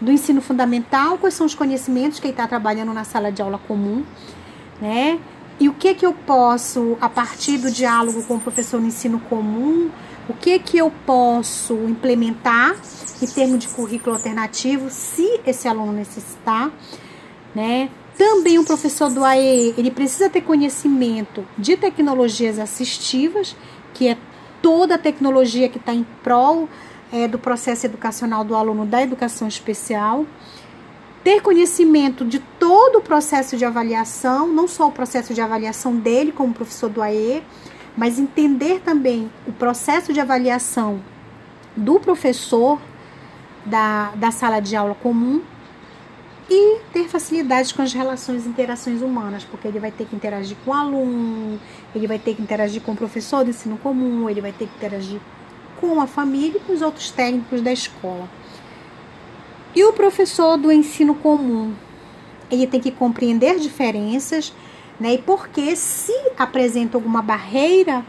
do 0.00 0.10
ensino 0.10 0.40
fundamental, 0.40 1.18
quais 1.18 1.34
são 1.34 1.46
os 1.46 1.54
conhecimentos 1.54 2.18
que 2.18 2.26
ele 2.26 2.32
está 2.32 2.46
trabalhando 2.46 2.94
na 2.94 3.04
sala 3.04 3.30
de 3.30 3.42
aula 3.42 3.58
comum, 3.58 4.02
né? 4.80 5.18
E 5.58 5.68
o 5.68 5.74
que 5.74 5.94
que 5.94 6.06
eu 6.06 6.14
posso, 6.14 6.96
a 7.02 7.08
partir 7.10 7.58
do 7.58 7.70
diálogo 7.70 8.22
com 8.22 8.36
o 8.36 8.40
professor 8.40 8.80
no 8.80 8.86
ensino 8.86 9.20
comum, 9.20 9.90
o 10.26 10.32
que 10.32 10.58
que 10.58 10.78
eu 10.78 10.90
posso 11.04 11.74
implementar 11.86 12.76
em 13.20 13.26
termos 13.26 13.58
de 13.58 13.68
currículo 13.68 14.16
alternativo, 14.16 14.88
se 14.88 15.40
esse 15.46 15.68
aluno 15.68 15.92
necessitar, 15.92 16.70
né? 17.54 17.90
Também 18.16 18.58
o 18.58 18.64
professor 18.64 19.10
do 19.10 19.24
AE, 19.24 19.74
ele 19.78 19.90
precisa 19.90 20.28
ter 20.28 20.42
conhecimento 20.42 21.44
de 21.56 21.76
tecnologias 21.76 22.58
assistivas 22.58 23.56
que 23.94 24.08
é 24.08 24.16
toda 24.62 24.96
a 24.96 24.98
tecnologia 24.98 25.68
que 25.68 25.78
está 25.78 25.92
em 25.92 26.06
prol 26.22 26.68
é, 27.12 27.26
do 27.26 27.38
processo 27.38 27.86
educacional 27.86 28.44
do 28.44 28.54
aluno 28.54 28.86
da 28.86 29.02
educação 29.02 29.48
especial, 29.48 30.26
ter 31.24 31.42
conhecimento 31.42 32.24
de 32.24 32.38
todo 32.58 32.98
o 32.98 33.02
processo 33.02 33.56
de 33.56 33.64
avaliação, 33.64 34.46
não 34.48 34.68
só 34.68 34.88
o 34.88 34.92
processo 34.92 35.34
de 35.34 35.40
avaliação 35.40 35.96
dele 35.96 36.32
como 36.32 36.54
professor 36.54 36.88
do 36.88 37.02
AE, 37.02 37.42
mas 37.96 38.18
entender 38.18 38.80
também 38.80 39.30
o 39.46 39.52
processo 39.52 40.12
de 40.12 40.20
avaliação 40.20 41.02
do 41.76 41.98
professor 42.00 42.78
da, 43.66 44.12
da 44.14 44.30
sala 44.30 44.60
de 44.60 44.74
aula 44.74 44.94
comum 44.94 45.42
e 46.50 46.80
ter 46.92 47.08
facilidade 47.08 47.72
com 47.72 47.80
as 47.80 47.92
relações 47.92 48.44
e 48.44 48.48
interações 48.48 49.00
humanas, 49.02 49.44
porque 49.44 49.68
ele 49.68 49.78
vai 49.78 49.92
ter 49.92 50.04
que 50.04 50.16
interagir 50.16 50.56
com 50.64 50.72
o 50.72 50.74
aluno, 50.74 51.60
ele 51.94 52.08
vai 52.08 52.18
ter 52.18 52.34
que 52.34 52.42
interagir 52.42 52.82
com 52.82 52.90
o 52.90 52.96
professor 52.96 53.44
do 53.44 53.50
ensino 53.50 53.78
comum, 53.78 54.28
ele 54.28 54.40
vai 54.40 54.50
ter 54.50 54.66
que 54.66 54.74
interagir 54.76 55.20
com 55.80 56.00
a 56.00 56.08
família 56.08 56.56
e 56.56 56.60
com 56.60 56.72
os 56.72 56.82
outros 56.82 57.12
técnicos 57.12 57.60
da 57.60 57.72
escola. 57.72 58.28
E 59.74 59.84
o 59.84 59.92
professor 59.92 60.56
do 60.56 60.72
ensino 60.72 61.14
comum, 61.14 61.72
ele 62.50 62.66
tem 62.66 62.80
que 62.80 62.90
compreender 62.90 63.56
diferenças, 63.60 64.52
né? 64.98 65.14
E 65.14 65.18
porque 65.18 65.76
se 65.76 66.12
apresenta 66.36 66.96
alguma 66.96 67.22
barreira, 67.22 68.04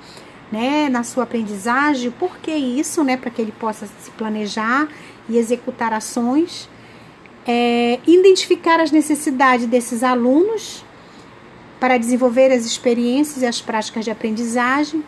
né, 0.52 0.90
na 0.90 1.04
sua 1.04 1.24
aprendizagem, 1.24 2.12
por 2.12 2.38
que 2.40 2.52
isso, 2.52 3.04
né, 3.04 3.16
para 3.16 3.30
que 3.30 3.42
ele 3.42 3.54
possa 3.54 3.86
se 3.86 4.12
planejar 4.12 4.90
e 5.30 5.38
executar 5.38 5.94
ações, 5.94 6.68
é, 7.48 8.00
identificar 8.06 8.80
as 8.80 8.92
necessidades 8.92 9.66
desses 9.66 10.04
alunos 10.04 10.84
para 11.80 11.98
desenvolver 11.98 12.52
as 12.52 12.66
experiências 12.66 13.42
e 13.42 13.46
as 13.46 13.60
práticas 13.60 14.06
de 14.06 14.12
aprendizagem, 14.12 15.04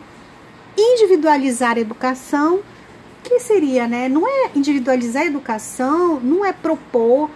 individualizar 0.76 1.76
a 1.76 1.80
educação, 1.80 2.60
que 3.22 3.38
seria, 3.38 3.86
né? 3.86 4.08
Não 4.08 4.26
é 4.26 4.50
individualizar 4.54 5.22
a 5.22 5.26
educação, 5.26 6.20
não 6.20 6.44
é 6.44 6.52
propor 6.52 7.30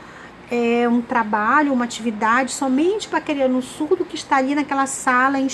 é, 0.50 0.88
um 0.88 1.00
trabalho, 1.00 1.72
uma 1.72 1.84
atividade 1.84 2.52
somente 2.52 3.08
para 3.08 3.18
aquele 3.18 3.42
aluno 3.42 3.62
surdo 3.62 4.04
que 4.04 4.16
está 4.16 4.36
ali 4.36 4.54
naquela 4.54 4.86
sala 4.86 5.38
em, 5.38 5.46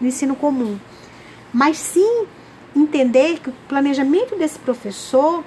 no 0.00 0.06
ensino 0.06 0.36
comum, 0.36 0.78
mas 1.52 1.78
sim 1.78 2.26
entender 2.74 3.38
que 3.40 3.50
o 3.50 3.54
planejamento 3.68 4.36
desse 4.36 4.58
professor, 4.58 5.44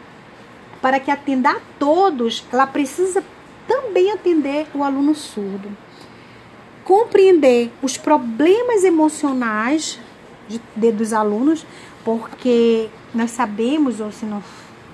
para 0.81 0.99
que 0.99 1.11
atenda 1.11 1.51
a 1.51 1.59
todos, 1.79 2.45
ela 2.51 2.67
precisa 2.67 3.23
também 3.67 4.11
atender 4.11 4.67
o 4.73 4.83
aluno 4.83 5.13
surdo. 5.13 5.69
Compreender 6.83 7.71
os 7.81 7.97
problemas 7.97 8.83
emocionais 8.83 9.99
de, 10.47 10.61
de, 10.75 10.91
dos 10.91 11.11
alunos, 11.11 11.65
porque 12.03 12.89
nós 13.13 13.31
sabemos, 13.31 13.99
ou 13.99 14.11
se 14.11 14.25
não 14.25 14.41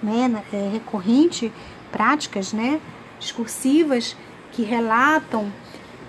né, 0.02 0.44
é 0.52 0.70
recorrente, 0.72 1.52
práticas 1.92 2.52
né, 2.52 2.82
discursivas 3.20 4.16
que 4.52 4.64
relatam 4.64 5.52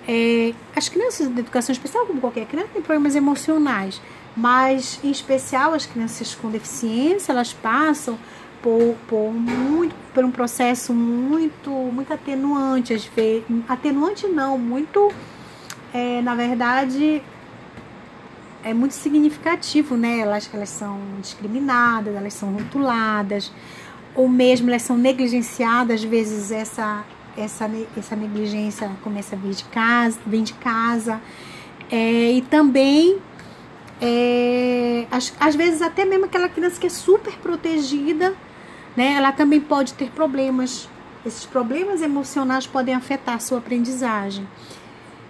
é, 0.07 0.53
as 0.75 0.89
crianças 0.89 1.27
de 1.27 1.39
educação 1.39 1.73
especial, 1.73 2.05
como 2.05 2.21
qualquer 2.21 2.45
criança, 2.45 2.69
têm 2.73 2.81
problemas 2.81 3.15
emocionais, 3.15 4.01
mas 4.35 4.99
em 5.03 5.09
especial 5.09 5.73
as 5.73 5.85
crianças 5.85 6.35
com 6.35 6.49
deficiência, 6.49 7.31
elas 7.31 7.53
passam 7.53 8.17
por, 8.65 8.95
por, 9.07 9.31
muito, 9.31 9.93
por 10.11 10.25
um 10.25 10.31
processo 10.31 10.91
muito, 10.91 11.69
muito 11.69 12.11
atenuante, 12.11 12.95
às 12.95 13.05
vezes, 13.05 13.43
atenuante 13.69 14.25
não, 14.27 14.57
muito 14.57 15.11
é, 15.93 16.19
na 16.23 16.33
verdade, 16.33 17.21
é 18.63 18.73
muito 18.73 18.95
significativo, 18.95 19.95
né? 19.95 20.21
Elas, 20.21 20.49
elas 20.51 20.69
são 20.69 20.99
discriminadas, 21.21 22.15
elas 22.15 22.33
são 22.33 22.53
rotuladas, 22.53 23.51
ou 24.15 24.27
mesmo 24.27 24.71
elas 24.71 24.81
são 24.81 24.97
negligenciadas, 24.97 26.01
às 26.01 26.03
vezes 26.03 26.51
essa, 26.51 27.05
essa, 27.37 27.69
essa 27.95 28.15
negligência 28.15 28.89
começa 29.03 29.35
a 29.35 29.39
vir 29.39 29.53
de 29.53 29.63
casa, 29.65 30.17
vem 30.25 30.41
de 30.41 30.53
casa. 30.53 31.21
É, 31.91 32.31
e 32.31 32.41
também, 32.41 33.19
é, 34.01 35.05
às, 35.11 35.31
às 35.39 35.55
vezes, 35.55 35.83
até 35.83 36.03
mesmo 36.03 36.25
aquela 36.25 36.49
criança 36.49 36.81
que 36.81 36.87
é 36.87 36.89
super 36.89 37.33
protegida, 37.37 38.33
né? 38.95 39.13
Ela 39.13 39.31
também 39.31 39.59
pode 39.59 39.93
ter 39.93 40.09
problemas. 40.11 40.89
Esses 41.25 41.45
problemas 41.45 42.01
emocionais 42.01 42.67
podem 42.67 42.93
afetar 42.93 43.35
a 43.35 43.39
sua 43.39 43.57
aprendizagem. 43.57 44.47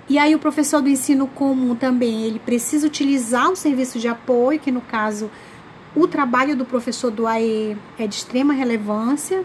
E 0.07 0.19
aí 0.19 0.35
o 0.35 0.39
professor 0.39 0.81
do 0.81 0.89
ensino 0.89 1.25
comum 1.27 1.73
também, 1.75 2.23
ele 2.23 2.37
precisa 2.37 2.85
utilizar 2.85 3.49
o 3.49 3.55
serviço 3.55 3.97
de 3.97 4.07
apoio, 4.07 4.59
que 4.59 4.71
no 4.71 4.81
caso 4.81 5.31
o 5.95 6.07
trabalho 6.07 6.55
do 6.55 6.65
professor 6.65 7.09
do 7.09 7.25
AE 7.25 7.75
é 7.97 8.05
de 8.05 8.15
extrema 8.15 8.53
relevância, 8.53 9.43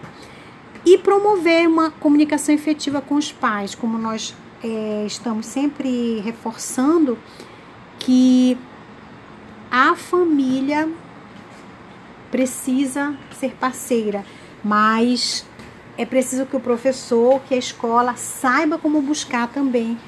e 0.84 0.98
promover 0.98 1.68
uma 1.68 1.90
comunicação 1.90 2.54
efetiva 2.54 3.00
com 3.00 3.14
os 3.14 3.30
pais, 3.30 3.74
como 3.74 3.96
nós 3.96 4.34
é, 4.62 5.04
estamos 5.06 5.46
sempre 5.46 6.20
reforçando 6.20 7.18
que 7.98 8.56
a 9.70 9.94
família 9.94 10.88
precisa 12.30 13.14
ser 13.38 13.52
parceira, 13.52 14.24
mas 14.62 15.44
é 15.98 16.06
preciso 16.06 16.46
que 16.46 16.56
o 16.56 16.60
professor, 16.60 17.40
que 17.48 17.54
a 17.54 17.58
escola 17.58 18.16
saiba 18.16 18.78
como 18.78 19.02
buscar 19.02 19.48
também 19.48 19.98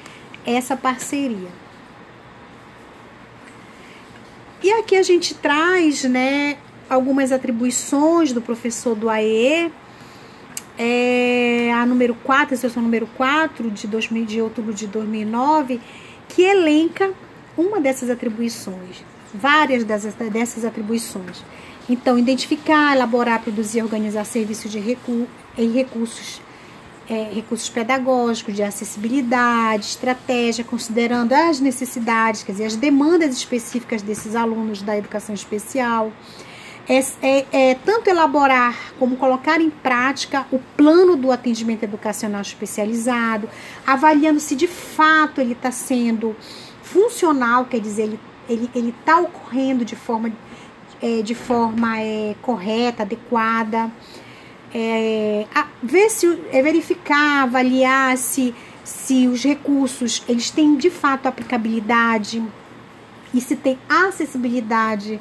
essa 0.45 0.75
parceria. 0.75 1.49
E 4.61 4.71
aqui 4.71 4.95
a 4.95 5.03
gente 5.03 5.35
traz, 5.35 6.03
né, 6.05 6.57
algumas 6.89 7.31
atribuições 7.31 8.31
do 8.31 8.41
professor 8.41 8.95
do 8.95 9.09
AE, 9.09 9.71
é, 10.77 11.71
a 11.73 11.85
número 11.85 12.15
4, 12.15 12.55
a 12.55 12.57
sessão 12.57 12.81
número 12.81 13.05
4 13.17 13.69
de, 13.69 13.87
2000, 13.87 14.25
de 14.25 14.41
outubro 14.41 14.73
de 14.73 14.87
2009, 14.87 15.79
que 16.29 16.41
elenca 16.41 17.11
uma 17.57 17.79
dessas 17.79 18.09
atribuições, 18.09 19.03
várias 19.33 19.83
dessas, 19.83 20.15
dessas 20.15 20.65
atribuições. 20.65 21.43
Então, 21.89 22.17
identificar, 22.17 22.95
elaborar, 22.95 23.41
produzir, 23.41 23.81
organizar 23.81 24.23
serviços 24.25 24.71
de 24.71 24.79
recu 24.79 25.27
em 25.57 25.71
recursos 25.71 26.41
é, 27.09 27.31
recursos 27.33 27.69
pedagógicos, 27.69 28.55
de 28.55 28.63
acessibilidade, 28.63 29.85
estratégia, 29.85 30.63
considerando 30.63 31.33
as 31.33 31.59
necessidades, 31.59 32.43
quer 32.43 32.53
dizer, 32.53 32.65
as 32.65 32.75
demandas 32.75 33.35
específicas 33.35 34.01
desses 34.01 34.35
alunos 34.35 34.81
da 34.81 34.97
educação 34.97 35.35
especial. 35.35 36.11
É, 36.87 36.99
é, 37.21 37.45
é, 37.51 37.75
tanto 37.75 38.09
elaborar 38.09 38.93
como 38.99 39.15
colocar 39.15 39.61
em 39.61 39.69
prática 39.69 40.45
o 40.51 40.59
plano 40.75 41.15
do 41.15 41.31
atendimento 41.31 41.83
educacional 41.83 42.41
especializado, 42.41 43.49
avaliando 43.87 44.39
se 44.41 44.53
de 44.53 44.67
fato 44.67 45.39
ele 45.39 45.53
está 45.53 45.71
sendo 45.71 46.35
funcional, 46.81 47.65
quer 47.65 47.79
dizer, 47.79 48.03
ele 48.03 48.19
está 48.49 48.49
ele, 48.49 48.69
ele 48.75 49.25
ocorrendo 49.25 49.85
de 49.85 49.95
forma, 49.95 50.29
é, 51.03 51.21
de 51.21 51.35
forma 51.35 51.99
é, 51.99 52.33
correta, 52.41 53.03
adequada 53.03 53.91
é, 54.73 55.45
ver 55.81 56.09
se, 56.09 56.39
é 56.51 56.61
verificar, 56.61 57.43
avaliar 57.43 58.17
se, 58.17 58.55
se 58.83 59.27
os 59.27 59.43
recursos 59.43 60.23
eles 60.27 60.49
têm 60.49 60.75
de 60.75 60.89
fato 60.89 61.27
aplicabilidade 61.27 62.43
e 63.33 63.39
se 63.39 63.55
tem 63.55 63.77
acessibilidade. 63.87 65.19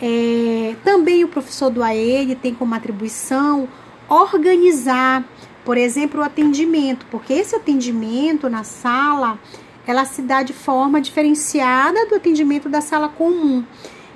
É, 0.00 0.74
também 0.82 1.24
o 1.24 1.28
professor 1.28 1.70
do 1.70 1.82
AE 1.82 2.34
tem 2.36 2.54
como 2.54 2.74
atribuição 2.74 3.68
organizar, 4.08 5.24
por 5.64 5.76
exemplo, 5.76 6.20
o 6.20 6.24
atendimento, 6.24 7.06
porque 7.10 7.34
esse 7.34 7.54
atendimento 7.54 8.48
na 8.48 8.64
sala 8.64 9.38
ela 9.86 10.04
se 10.04 10.22
dá 10.22 10.42
de 10.42 10.52
forma 10.52 11.00
diferenciada 11.00 12.06
do 12.06 12.14
atendimento 12.14 12.68
da 12.68 12.80
sala 12.80 13.08
comum. 13.08 13.64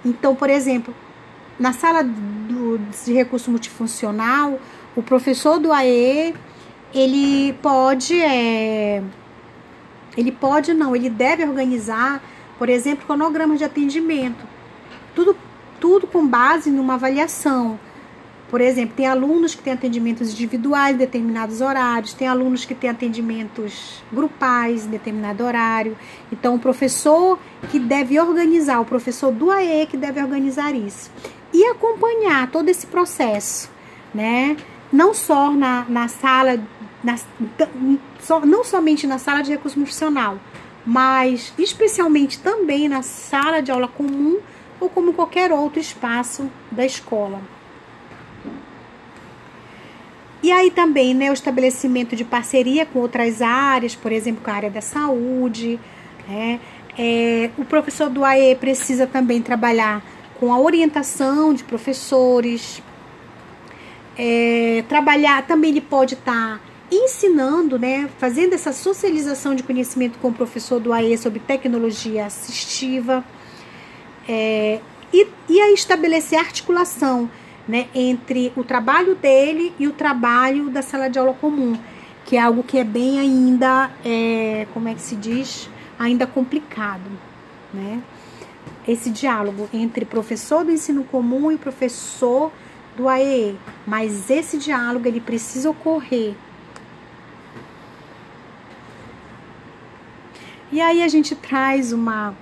Então, 0.04 0.34
por 0.34 0.50
exemplo, 0.50 0.94
na 1.58 1.72
sala 1.72 2.02
do, 2.02 2.78
de 2.78 3.12
recurso 3.12 3.50
multifuncional, 3.50 4.58
o 4.94 5.02
professor 5.02 5.58
do 5.58 5.72
AE, 5.72 6.34
ele 6.92 7.52
pode, 7.54 8.20
é, 8.20 9.02
ele 10.16 10.30
pode 10.30 10.74
não, 10.74 10.94
ele 10.94 11.10
deve 11.10 11.44
organizar, 11.44 12.22
por 12.58 12.68
exemplo, 12.68 13.06
cronograma 13.06 13.56
de 13.56 13.64
atendimento. 13.64 14.44
Tudo, 15.14 15.36
tudo 15.80 16.06
com 16.06 16.26
base 16.26 16.70
numa 16.70 16.94
avaliação. 16.94 17.78
Por 18.54 18.60
exemplo, 18.60 18.94
tem 18.94 19.08
alunos 19.08 19.52
que 19.52 19.64
têm 19.64 19.72
atendimentos 19.72 20.30
individuais 20.30 20.94
em 20.94 20.98
determinados 20.98 21.60
horários, 21.60 22.14
tem 22.14 22.28
alunos 22.28 22.64
que 22.64 22.72
têm 22.72 22.88
atendimentos 22.88 24.00
grupais 24.12 24.86
em 24.86 24.90
determinado 24.90 25.42
horário. 25.42 25.98
Então, 26.30 26.54
o 26.54 26.58
professor 26.60 27.36
que 27.68 27.80
deve 27.80 28.16
organizar, 28.20 28.78
o 28.78 28.84
professor 28.84 29.32
do 29.32 29.50
AE 29.50 29.88
que 29.88 29.96
deve 29.96 30.22
organizar 30.22 30.72
isso 30.72 31.10
e 31.52 31.64
acompanhar 31.64 32.48
todo 32.48 32.68
esse 32.68 32.86
processo, 32.86 33.68
né? 34.14 34.56
Não 34.92 35.12
só 35.12 35.50
na, 35.50 35.84
na 35.88 36.06
sala, 36.06 36.56
na, 37.02 37.16
não 38.46 38.62
somente 38.62 39.04
na 39.04 39.18
sala 39.18 39.42
de 39.42 39.50
recurso 39.50 39.76
profissional, 39.76 40.38
mas 40.86 41.52
especialmente 41.58 42.38
também 42.38 42.88
na 42.88 43.02
sala 43.02 43.60
de 43.60 43.72
aula 43.72 43.88
comum 43.88 44.38
ou 44.78 44.88
como 44.88 45.12
qualquer 45.12 45.50
outro 45.50 45.80
espaço 45.80 46.48
da 46.70 46.86
escola. 46.86 47.42
E 50.44 50.52
aí 50.52 50.70
também 50.70 51.14
né, 51.14 51.30
o 51.30 51.32
estabelecimento 51.32 52.14
de 52.14 52.22
parceria 52.22 52.84
com 52.84 52.98
outras 52.98 53.40
áreas, 53.40 53.94
por 53.94 54.12
exemplo, 54.12 54.44
com 54.44 54.50
a 54.50 54.52
área 54.52 54.68
da 54.68 54.82
saúde. 54.82 55.80
Né? 56.28 56.60
É, 56.98 57.48
o 57.56 57.64
professor 57.64 58.10
do 58.10 58.22
AE 58.22 58.54
precisa 58.56 59.06
também 59.06 59.40
trabalhar 59.40 60.04
com 60.38 60.52
a 60.52 60.60
orientação 60.60 61.54
de 61.54 61.64
professores. 61.64 62.82
É, 64.18 64.84
trabalhar 64.86 65.46
também 65.46 65.70
ele 65.70 65.80
pode 65.80 66.12
estar 66.12 66.58
tá 66.58 66.60
ensinando, 66.92 67.78
né, 67.78 68.10
fazendo 68.18 68.52
essa 68.52 68.70
socialização 68.70 69.54
de 69.54 69.62
conhecimento 69.62 70.18
com 70.18 70.28
o 70.28 70.34
professor 70.34 70.78
do 70.78 70.92
AE 70.92 71.16
sobre 71.16 71.40
tecnologia 71.40 72.26
assistiva 72.26 73.24
é, 74.28 74.78
e, 75.10 75.26
e 75.48 75.58
a 75.58 75.72
estabelecer 75.72 76.38
articulação 76.38 77.30
né, 77.66 77.88
entre 77.94 78.52
o 78.56 78.62
trabalho 78.62 79.14
dele 79.14 79.72
e 79.78 79.86
o 79.86 79.92
trabalho 79.92 80.70
da 80.70 80.82
sala 80.82 81.08
de 81.08 81.18
aula 81.18 81.34
comum, 81.34 81.78
que 82.24 82.36
é 82.36 82.40
algo 82.40 82.62
que 82.62 82.78
é 82.78 82.84
bem 82.84 83.18
ainda, 83.18 83.90
é, 84.04 84.66
como 84.72 84.88
é 84.88 84.94
que 84.94 85.00
se 85.00 85.16
diz, 85.16 85.68
ainda 85.98 86.26
complicado, 86.26 87.10
né? 87.72 88.02
Esse 88.86 89.10
diálogo 89.10 89.68
entre 89.72 90.04
professor 90.04 90.64
do 90.64 90.70
ensino 90.70 91.04
comum 91.04 91.50
e 91.50 91.56
professor 91.56 92.52
do 92.96 93.08
AEE, 93.08 93.58
mas 93.86 94.30
esse 94.30 94.58
diálogo 94.58 95.08
ele 95.08 95.20
precisa 95.20 95.70
ocorrer. 95.70 96.34
E 100.70 100.80
aí 100.80 101.02
a 101.02 101.08
gente 101.08 101.34
traz 101.34 101.92
uma 101.92 102.34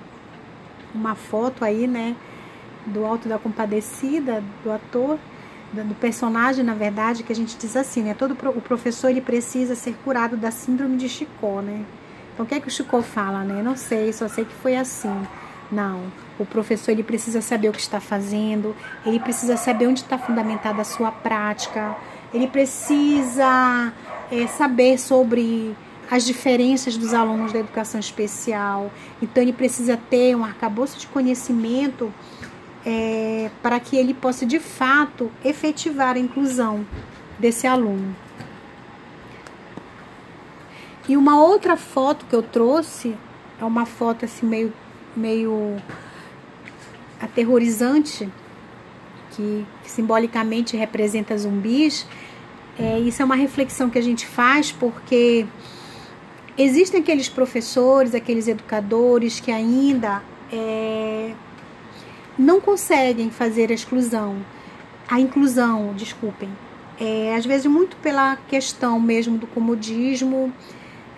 uma 0.94 1.14
foto 1.14 1.64
aí, 1.64 1.86
né, 1.86 2.14
do 2.86 3.04
Alto 3.04 3.28
da 3.28 3.38
Compadecida, 3.38 4.42
do 4.62 4.70
ator, 4.70 5.18
do 5.72 5.94
personagem, 5.94 6.62
na 6.62 6.74
verdade, 6.74 7.22
que 7.22 7.32
a 7.32 7.36
gente 7.36 7.56
diz 7.56 7.76
assim, 7.76 8.02
né? 8.02 8.14
Todo 8.14 8.32
o 8.32 8.60
professor 8.60 9.08
ele 9.08 9.22
precisa 9.22 9.74
ser 9.74 9.94
curado 10.04 10.36
da 10.36 10.50
síndrome 10.50 10.98
de 10.98 11.08
Chicó, 11.08 11.62
né? 11.62 11.84
Então, 12.32 12.44
o 12.44 12.48
que 12.48 12.54
é 12.54 12.60
que 12.60 12.68
o 12.68 12.70
Chicó 12.70 13.00
fala, 13.00 13.42
né? 13.42 13.62
Não 13.62 13.76
sei, 13.76 14.12
só 14.12 14.28
sei 14.28 14.44
que 14.44 14.54
foi 14.54 14.76
assim. 14.76 15.14
Não, 15.70 16.02
o 16.38 16.44
professor 16.44 16.92
ele 16.92 17.02
precisa 17.02 17.40
saber 17.40 17.70
o 17.70 17.72
que 17.72 17.80
está 17.80 17.98
fazendo, 18.00 18.76
ele 19.06 19.18
precisa 19.18 19.56
saber 19.56 19.86
onde 19.86 20.00
está 20.00 20.18
fundamentada 20.18 20.82
a 20.82 20.84
sua 20.84 21.10
prática, 21.10 21.96
ele 22.34 22.46
precisa 22.46 23.90
é, 24.30 24.46
saber 24.46 24.98
sobre 24.98 25.74
as 26.10 26.26
diferenças 26.26 26.98
dos 26.98 27.14
alunos 27.14 27.52
da 27.54 27.60
educação 27.60 27.98
especial. 27.98 28.90
Então, 29.22 29.42
ele 29.42 29.54
precisa 29.54 29.96
ter 29.96 30.36
um 30.36 30.44
arcabouço 30.44 30.98
de 30.98 31.06
conhecimento 31.06 32.12
é, 32.84 33.50
para 33.62 33.78
que 33.78 33.96
ele 33.96 34.14
possa 34.14 34.44
de 34.44 34.58
fato 34.58 35.30
efetivar 35.44 36.16
a 36.16 36.18
inclusão 36.18 36.86
desse 37.38 37.66
aluno. 37.66 38.14
E 41.08 41.16
uma 41.16 41.40
outra 41.40 41.76
foto 41.76 42.24
que 42.26 42.34
eu 42.34 42.42
trouxe 42.42 43.16
é 43.60 43.64
uma 43.64 43.84
foto 43.84 44.24
assim 44.24 44.46
meio, 44.46 44.72
meio 45.16 45.76
aterrorizante, 47.20 48.28
que, 49.32 49.66
que 49.82 49.90
simbolicamente 49.90 50.76
representa 50.76 51.36
zumbis. 51.36 52.06
É, 52.78 52.98
isso 53.00 53.20
é 53.20 53.24
uma 53.24 53.36
reflexão 53.36 53.90
que 53.90 53.98
a 53.98 54.02
gente 54.02 54.26
faz 54.26 54.72
porque 54.72 55.46
existem 56.56 57.00
aqueles 57.00 57.28
professores, 57.28 58.14
aqueles 58.14 58.48
educadores 58.48 59.40
que 59.40 59.50
ainda 59.50 60.22
é, 60.52 61.32
não 62.38 62.60
conseguem 62.60 63.30
fazer 63.30 63.70
a 63.70 63.74
exclusão, 63.74 64.36
a 65.08 65.20
inclusão, 65.20 65.92
desculpem. 65.94 66.48
É, 67.00 67.34
às 67.34 67.44
vezes 67.44 67.66
muito 67.66 67.96
pela 67.96 68.36
questão 68.48 69.00
mesmo 69.00 69.36
do 69.38 69.46
comodismo, 69.46 70.52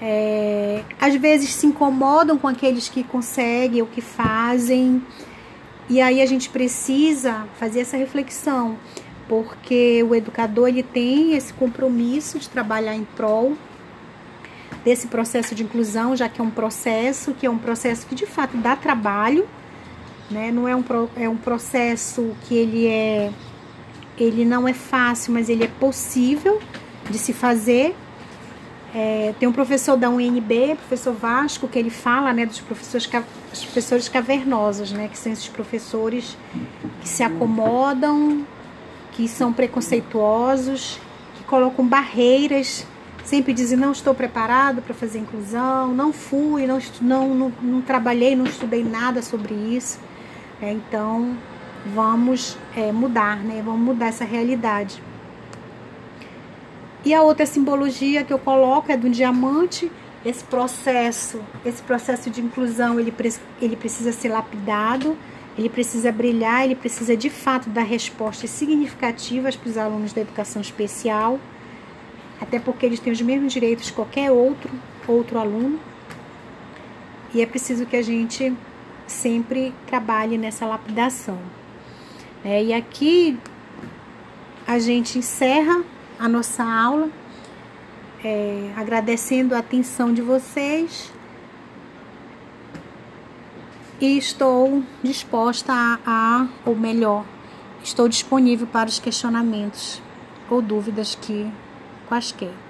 é, 0.01 0.83
às 1.01 1.15
vezes 1.17 1.51
se 1.51 1.67
incomodam 1.67 2.39
com 2.39 2.49
aqueles 2.49 2.89
que 2.89 3.05
conseguem 3.05 3.81
ou 3.81 3.87
que 3.87 4.01
fazem, 4.01 5.03
e 5.89 6.01
aí 6.01 6.23
a 6.23 6.27
gente 6.27 6.49
precisa 6.49 7.47
fazer 7.59 7.81
essa 7.81 7.97
reflexão, 7.97 8.79
porque 9.29 10.03
o 10.03 10.15
educador 10.15 10.69
ele 10.69 10.83
tem 10.83 11.35
esse 11.35 11.53
compromisso 11.53 12.39
de 12.39 12.49
trabalhar 12.49 12.95
em 12.95 13.05
prol 13.05 13.57
desse 14.85 15.07
processo 15.07 15.55
de 15.55 15.63
inclusão, 15.63 16.17
já 16.17 16.29
que 16.29 16.41
é 16.41 16.45
um 16.45 16.51
processo 16.51 17.35
que 17.35 17.47
é 17.47 17.51
um 17.51 17.59
processo 17.59 18.07
que 18.07 18.15
de 18.15 18.27
fato 18.27 18.57
dá 18.57 18.77
trabalho, 18.77 19.47
né? 20.31 20.51
Não 20.51 20.69
é 20.69 20.75
um, 20.75 20.85
é 21.17 21.29
um 21.29 21.37
processo 21.37 22.35
que 22.47 22.55
ele 22.55 22.87
é 22.87 23.31
ele 24.17 24.45
não 24.45 24.67
é 24.69 24.73
fácil, 24.73 25.33
mas 25.33 25.49
ele 25.49 25.65
é 25.65 25.69
possível 25.69 26.61
de 27.11 27.19
se 27.19 27.33
fazer. 27.33 27.95
É, 28.95 29.35
tem 29.41 29.49
um 29.49 29.53
professor 29.53 29.97
da 29.97 30.09
UNB, 30.09 30.77
professor 30.77 31.13
Vasco, 31.13 31.67
que 31.67 31.77
ele 31.77 31.91
fala 31.91 32.33
né, 32.33 32.47
dos 32.47 32.61
professores, 32.61 33.07
professores 33.07 34.09
cavernosos, 34.09 34.93
né, 34.93 35.09
que 35.09 35.19
são 35.19 35.33
esses 35.33 35.49
professores 35.49 36.37
que 37.01 37.09
se 37.09 37.25
acomodam, 37.25 38.47
que 39.13 39.27
são 39.27 39.53
preconceituosos, 39.53 41.01
que 41.37 41.43
colocam 41.43 41.85
barreiras, 41.85 42.87
sempre 43.25 43.53
dizem 43.53 43.77
não 43.77 43.91
estou 43.91 44.15
preparado 44.15 44.81
para 44.81 44.95
fazer 44.95 45.19
inclusão, 45.19 45.93
não 45.93 46.13
fui, 46.13 46.65
não, 46.65 46.79
não, 47.01 47.35
não, 47.35 47.53
não 47.61 47.83
trabalhei, 47.83 48.37
não 48.37 48.45
estudei 48.45 48.85
nada 48.85 49.23
sobre 49.23 49.55
isso. 49.55 49.99
É, 50.65 50.73
então, 50.73 51.37
vamos 51.95 52.57
é, 52.75 52.91
mudar, 52.91 53.37
né? 53.37 53.61
Vamos 53.63 53.83
mudar 53.83 54.07
essa 54.07 54.25
realidade. 54.25 55.03
E 57.05 57.13
a 57.13 57.21
outra 57.21 57.45
simbologia 57.45 58.25
que 58.25 58.33
eu 58.33 58.39
coloco 58.39 58.91
é 58.91 58.97
do 58.97 59.11
diamante. 59.11 59.93
Esse 60.25 60.43
processo, 60.43 61.39
esse 61.67 61.83
processo 61.83 62.31
de 62.31 62.41
inclusão, 62.41 62.99
ele, 62.99 63.13
ele 63.61 63.77
precisa 63.77 64.11
ser 64.11 64.31
lapidado, 64.31 65.19
ele 65.59 65.69
precisa 65.69 66.11
brilhar, 66.11 66.65
ele 66.65 66.75
precisa 66.75 67.15
de 67.15 67.29
fato 67.29 67.69
dar 67.69 67.83
respostas 67.83 68.49
significativas 68.49 69.55
para 69.55 69.69
os 69.69 69.77
alunos 69.77 70.15
da 70.15 70.23
educação 70.23 70.63
especial, 70.63 71.39
até 72.41 72.59
porque 72.59 72.87
eles 72.87 73.01
têm 73.01 73.13
os 73.13 73.21
mesmos 73.21 73.53
direitos 73.53 73.91
que 73.91 73.97
qualquer 73.97 74.33
outro 74.33 74.71
outro 75.07 75.39
aluno. 75.39 75.79
E 77.35 77.43
é 77.43 77.47
preciso 77.47 77.85
que 77.85 77.97
a 77.97 78.03
gente 78.03 78.51
sempre 79.07 79.75
trabalhe 79.87 80.39
nessa 80.39 80.67
lapidação. 80.67 81.39
É, 82.45 82.63
e 82.63 82.73
aqui 82.73 83.39
a 84.67 84.79
gente 84.79 85.19
encerra 85.19 85.83
a 86.19 86.29
nossa 86.29 86.63
aula, 86.65 87.11
é, 88.25 88.71
agradecendo 88.77 89.55
a 89.55 89.59
atenção 89.59 90.13
de 90.13 90.23
vocês 90.23 91.13
e 94.01 94.19
estou 94.19 94.83
disposta 95.03 95.73
a, 95.73 95.99
a, 96.07 96.49
ou 96.65 96.75
melhor, 96.75 97.25
estou 97.83 98.09
disponível 98.09 98.67
para 98.67 98.89
os 98.89 98.99
questionamentos 98.99 100.03
ou 100.51 100.61
dúvidas 100.61 101.15
que 101.15 101.51
quaisquer. 102.09 102.64